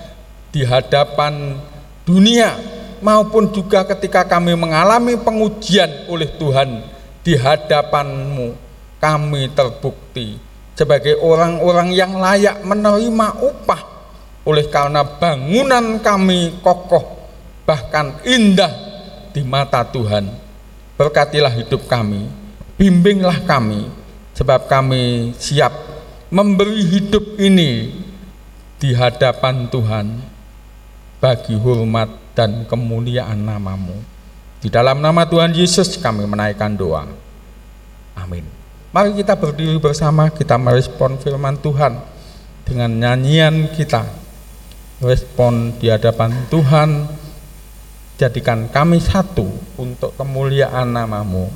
di 0.51 0.67
hadapan 0.67 1.61
dunia 2.07 2.55
maupun 3.03 3.51
juga 3.51 3.83
ketika 3.83 4.23
kami 4.23 4.55
mengalami 4.55 5.19
pengujian 5.19 6.07
oleh 6.07 6.31
Tuhan 6.39 6.87
di 7.27 7.35
hadapanmu 7.35 8.55
kami 9.03 9.51
terbukti 9.53 10.39
sebagai 10.79 11.19
orang-orang 11.19 11.91
yang 11.91 12.15
layak 12.17 12.63
menerima 12.63 13.29
upah 13.43 13.83
oleh 14.47 14.71
karena 14.71 15.03
bangunan 15.03 15.99
kami 15.99 16.63
kokoh 16.63 17.27
bahkan 17.67 18.23
indah 18.23 18.71
di 19.35 19.43
mata 19.43 19.83
Tuhan. 19.83 20.31
Berkatilah 20.97 21.53
hidup 21.53 21.85
kami 21.91 22.47
bimbinglah 22.77 23.45
kami 23.45 23.89
sebab 24.37 24.69
kami 24.69 25.33
siap 25.41 25.73
memberi 26.29 26.85
hidup 26.85 27.41
ini 27.41 27.93
di 28.77 28.93
hadapan 28.93 29.69
Tuhan 29.73 30.36
bagi 31.27 31.59
hormat 31.59 32.39
dan 32.39 32.63
kemuliaan 32.71 33.43
namamu. 33.43 33.99
Di 34.63 34.71
dalam 34.71 35.03
nama 35.03 35.27
Tuhan 35.27 35.51
Yesus 35.51 35.99
kami 35.99 36.23
menaikkan 36.23 36.79
doa. 36.79 37.03
Amin. 38.15 38.47
Mari 38.95 39.11
kita 39.19 39.35
berdiri 39.35 39.75
bersama, 39.83 40.31
kita 40.31 40.55
merespon 40.55 41.19
firman 41.19 41.59
Tuhan 41.59 41.99
dengan 42.63 42.91
nyanyian 42.95 43.75
kita. 43.75 44.07
Respon 45.03 45.75
di 45.83 45.91
hadapan 45.91 46.47
Tuhan, 46.47 47.11
jadikan 48.23 48.71
kami 48.71 49.03
satu 49.03 49.51
untuk 49.83 50.15
kemuliaan 50.15 50.95
namamu. 50.95 51.51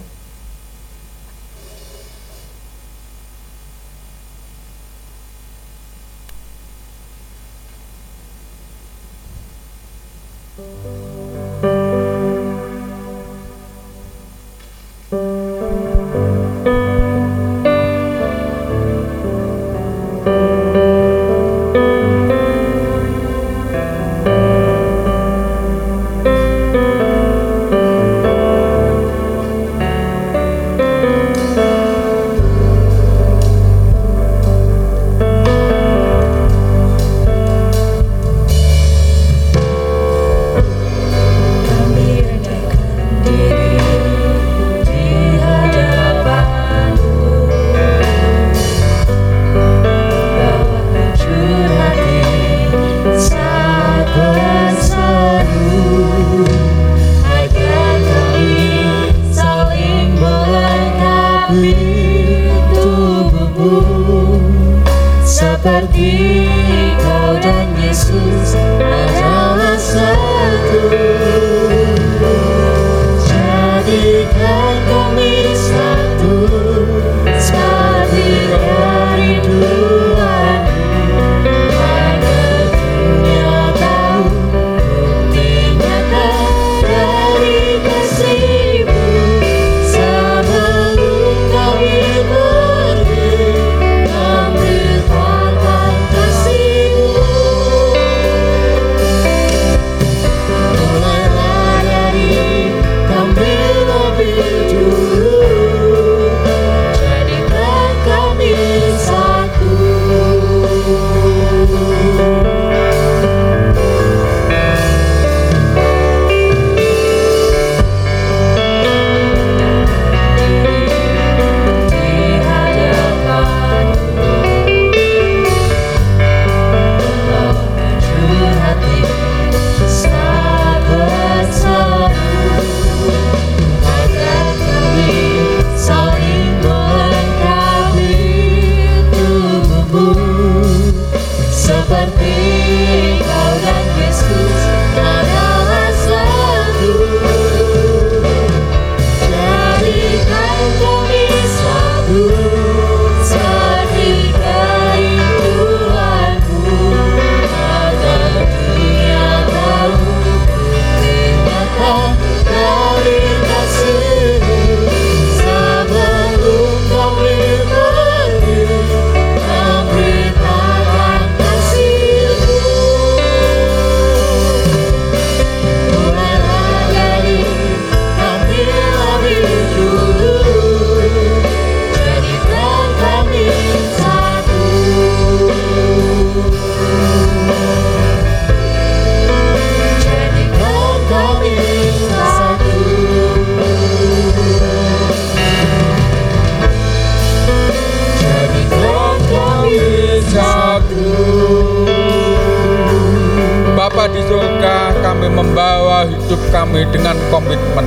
Hidup 206.07 206.41
kami 206.55 206.87
dengan 206.89 207.17
komitmen. 207.29 207.87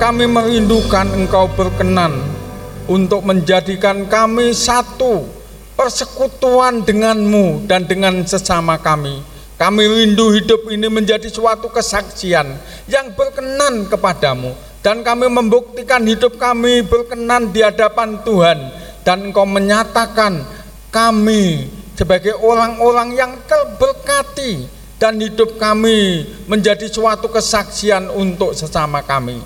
Kami 0.00 0.24
merindukan 0.24 1.12
engkau 1.12 1.44
berkenan 1.52 2.16
Untuk 2.88 3.20
menjadikan 3.22 4.08
kami 4.08 4.56
satu 4.56 5.28
Persekutuan 5.76 6.84
denganmu 6.84 7.64
dan 7.64 7.88
dengan 7.88 8.20
sesama 8.24 8.76
kami. 8.76 9.20
Kami 9.60 9.82
rindu 9.84 10.32
hidup 10.32 10.68
ini 10.72 10.88
menjadi 10.88 11.28
suatu 11.28 11.68
kesaksian 11.68 12.48
Yang 12.88 13.06
berkenan 13.16 13.88
kepadamu. 13.88 14.56
Dan 14.80 15.04
kami 15.04 15.28
membuktikan 15.28 16.00
hidup 16.08 16.40
kami 16.40 16.80
berkenan 16.84 17.52
di 17.52 17.60
hadapan 17.60 18.20
Tuhan. 18.24 18.58
Dan 19.04 19.28
engkau 19.28 19.44
menyatakan 19.44 20.40
kami 20.88 21.68
sebagai 22.00 22.32
orang-orang 22.40 23.12
yang 23.12 23.32
terberkati 23.44 24.79
dan 25.00 25.16
hidup 25.16 25.56
kami 25.56 26.28
menjadi 26.44 26.84
suatu 26.92 27.32
kesaksian 27.32 28.12
untuk 28.12 28.52
sesama 28.52 29.00
kami. 29.00 29.40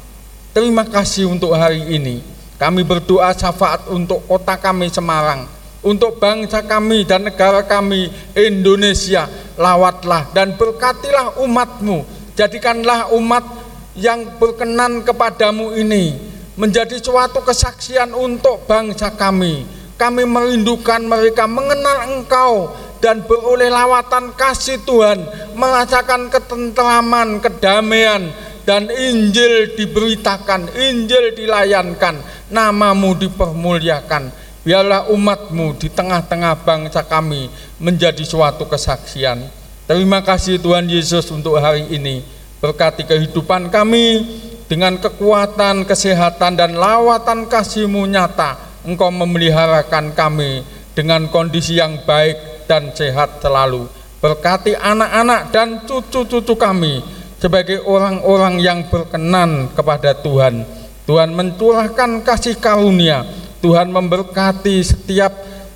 Terima 0.51 0.83
kasih 0.83 1.31
untuk 1.31 1.55
hari 1.55 1.95
ini. 1.95 2.19
Kami 2.59 2.83
berdoa 2.83 3.31
syafaat 3.31 3.87
untuk 3.87 4.27
kota 4.27 4.59
kami 4.59 4.91
Semarang, 4.91 5.47
untuk 5.79 6.19
bangsa 6.19 6.59
kami 6.67 7.07
dan 7.07 7.31
negara 7.31 7.63
kami 7.63 8.11
Indonesia. 8.35 9.31
Lawatlah 9.55 10.35
dan 10.35 10.59
berkatilah 10.59 11.39
umatmu. 11.39 12.03
Jadikanlah 12.35 13.15
umat 13.15 13.47
yang 13.95 14.27
berkenan 14.43 15.07
kepadamu 15.07 15.71
ini 15.79 16.19
menjadi 16.59 16.99
suatu 16.99 17.39
kesaksian 17.47 18.11
untuk 18.11 18.67
bangsa 18.67 19.15
kami. 19.15 19.63
Kami 19.95 20.27
merindukan 20.27 20.99
mereka 21.07 21.47
mengenal 21.47 22.11
Engkau 22.11 22.75
dan 23.05 23.21
beroleh 23.29 23.69
lawatan 23.69 24.33
kasih 24.33 24.81
Tuhan, 24.81 25.29
merasakan 25.53 26.33
ketentraman, 26.33 27.37
kedamaian, 27.45 28.33
dan 28.65 28.89
Injil 28.89 29.77
diberitakan, 29.77 30.73
Injil 30.73 31.37
dilayankan, 31.37 32.17
namamu 32.49 33.13
dipermuliakan. 33.21 34.33
Biarlah 34.65 35.13
umatmu 35.13 35.77
di 35.77 35.93
tengah-tengah 35.93 36.65
bangsa 36.65 37.05
kami 37.05 37.53
menjadi 37.77 38.25
suatu 38.25 38.65
kesaksian. 38.65 39.53
Terima 39.85 40.25
kasih 40.25 40.57
Tuhan 40.57 40.89
Yesus 40.89 41.29
untuk 41.29 41.61
hari 41.61 41.85
ini. 41.93 42.25
Berkati 42.65 43.05
kehidupan 43.05 43.69
kami 43.69 44.25
dengan 44.65 44.97
kekuatan, 44.97 45.85
kesehatan, 45.85 46.57
dan 46.57 46.81
lawatan 46.81 47.53
kasih-Mu 47.53 48.09
nyata. 48.09 48.57
Engkau 48.89 49.13
memeliharakan 49.13 50.17
kami 50.17 50.65
dengan 50.97 51.29
kondisi 51.29 51.77
yang 51.77 52.01
baik 52.09 52.54
dan 52.65 52.93
sehat 52.93 53.41
selalu. 53.41 53.87
Berkati 54.21 54.73
anak-anak 54.73 55.53
dan 55.53 55.85
cucu-cucu 55.85 56.57
kami 56.57 57.05
sebagai 57.45 57.85
orang-orang 57.85 58.57
yang 58.57 58.89
berkenan 58.89 59.69
kepada 59.77 60.17
Tuhan. 60.17 60.65
Tuhan 61.05 61.37
mencurahkan 61.37 62.25
kasih 62.25 62.57
karunia. 62.57 63.29
Tuhan 63.61 63.93
memberkati 63.93 64.81
setiap 64.81 65.33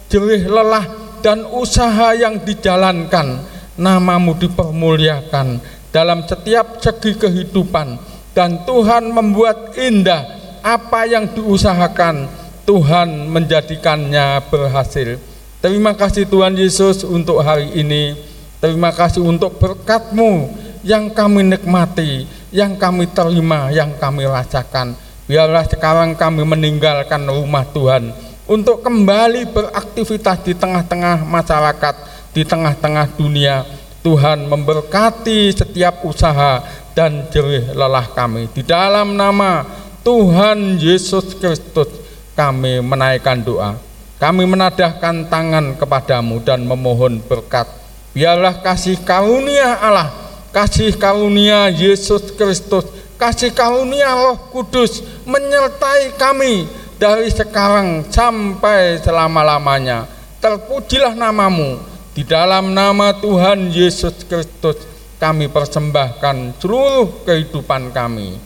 jerih 0.09 0.49
lelah 0.49 0.89
dan 1.21 1.45
usaha 1.45 2.17
yang 2.17 2.41
dijalankan. 2.41 3.45
Namamu 3.77 4.35
dipermuliakan 4.41 5.61
dalam 5.93 6.25
setiap 6.25 6.81
segi 6.81 7.21
kehidupan. 7.21 8.01
Dan 8.33 8.65
Tuhan 8.65 9.13
membuat 9.13 9.77
indah 9.77 10.25
apa 10.65 11.05
yang 11.05 11.29
diusahakan. 11.37 12.29
Tuhan 12.65 13.29
menjadikannya 13.29 14.41
berhasil. 14.49 15.21
Terima 15.59 15.91
kasih 15.91 16.23
Tuhan 16.31 16.55
Yesus 16.55 17.03
untuk 17.03 17.43
hari 17.43 17.75
ini. 17.75 18.15
Terima 18.63 18.95
kasih 18.95 19.27
untuk 19.27 19.59
berkat-Mu 19.59 20.55
yang 20.87 21.11
kami 21.11 21.51
nikmati, 21.51 22.31
yang 22.55 22.79
kami 22.79 23.11
terima, 23.11 23.67
yang 23.75 23.91
kami 23.99 24.23
rasakan. 24.23 24.95
Biarlah 25.27 25.67
sekarang 25.67 26.15
kami 26.15 26.47
meninggalkan 26.47 27.27
rumah 27.27 27.67
Tuhan 27.75 28.15
untuk 28.47 28.87
kembali 28.87 29.51
beraktivitas 29.51 30.47
di 30.47 30.55
tengah-tengah 30.55 31.27
masyarakat, 31.27 31.95
di 32.31 32.47
tengah-tengah 32.47 33.19
dunia. 33.19 33.67
Tuhan 34.07 34.47
memberkati 34.47 35.59
setiap 35.59 36.07
usaha 36.07 36.63
dan 36.95 37.27
jerih 37.35 37.75
lelah 37.75 38.07
kami. 38.15 38.47
Di 38.55 38.63
dalam 38.63 39.19
nama 39.19 39.67
Tuhan 40.07 40.79
Yesus 40.79 41.35
Kristus 41.35 41.91
kami 42.39 42.79
menaikkan 42.79 43.43
doa. 43.43 43.88
Kami 44.19 44.51
menadahkan 44.51 45.31
tangan 45.31 45.79
kepadamu 45.79 46.43
dan 46.43 46.67
memohon 46.67 47.23
berkat. 47.23 47.71
Biarlah 48.11 48.59
kasih 48.59 48.99
karunia 49.07 49.79
Allah, 49.79 50.11
kasih 50.51 50.91
karunia 50.99 51.71
Yesus 51.71 52.35
Kristus, 52.35 52.83
kasih 53.15 53.55
karunia 53.55 54.11
Roh 54.19 54.51
Kudus 54.51 55.07
menyertai 55.23 56.19
kami 56.19 56.67
dari 56.99 57.31
sekarang 57.31 58.11
sampai 58.11 58.99
selama-lamanya. 58.99 60.11
terpujilah 60.39 61.19
namamu. 61.19 61.83
Di 62.15 62.23
dalam 62.23 62.71
nama 62.71 63.11
Tuhan 63.15 63.71
Yesus 63.75 64.23
Kristus 64.27 64.79
kami 65.19 65.51
persembahkan 65.51 66.59
seluruh 66.63 67.27
kehidupan 67.27 67.91
kami. 67.91 68.39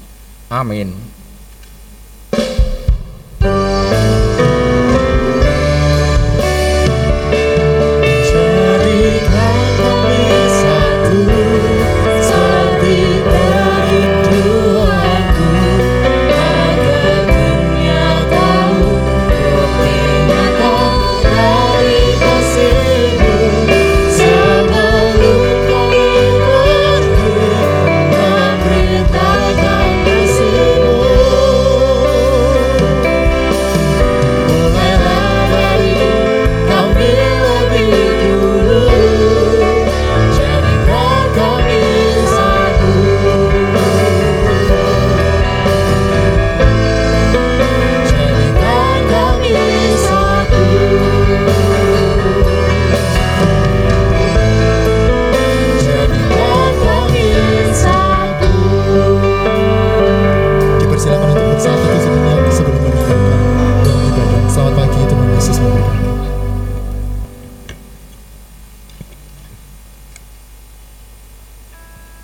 Amin. 0.48 1.11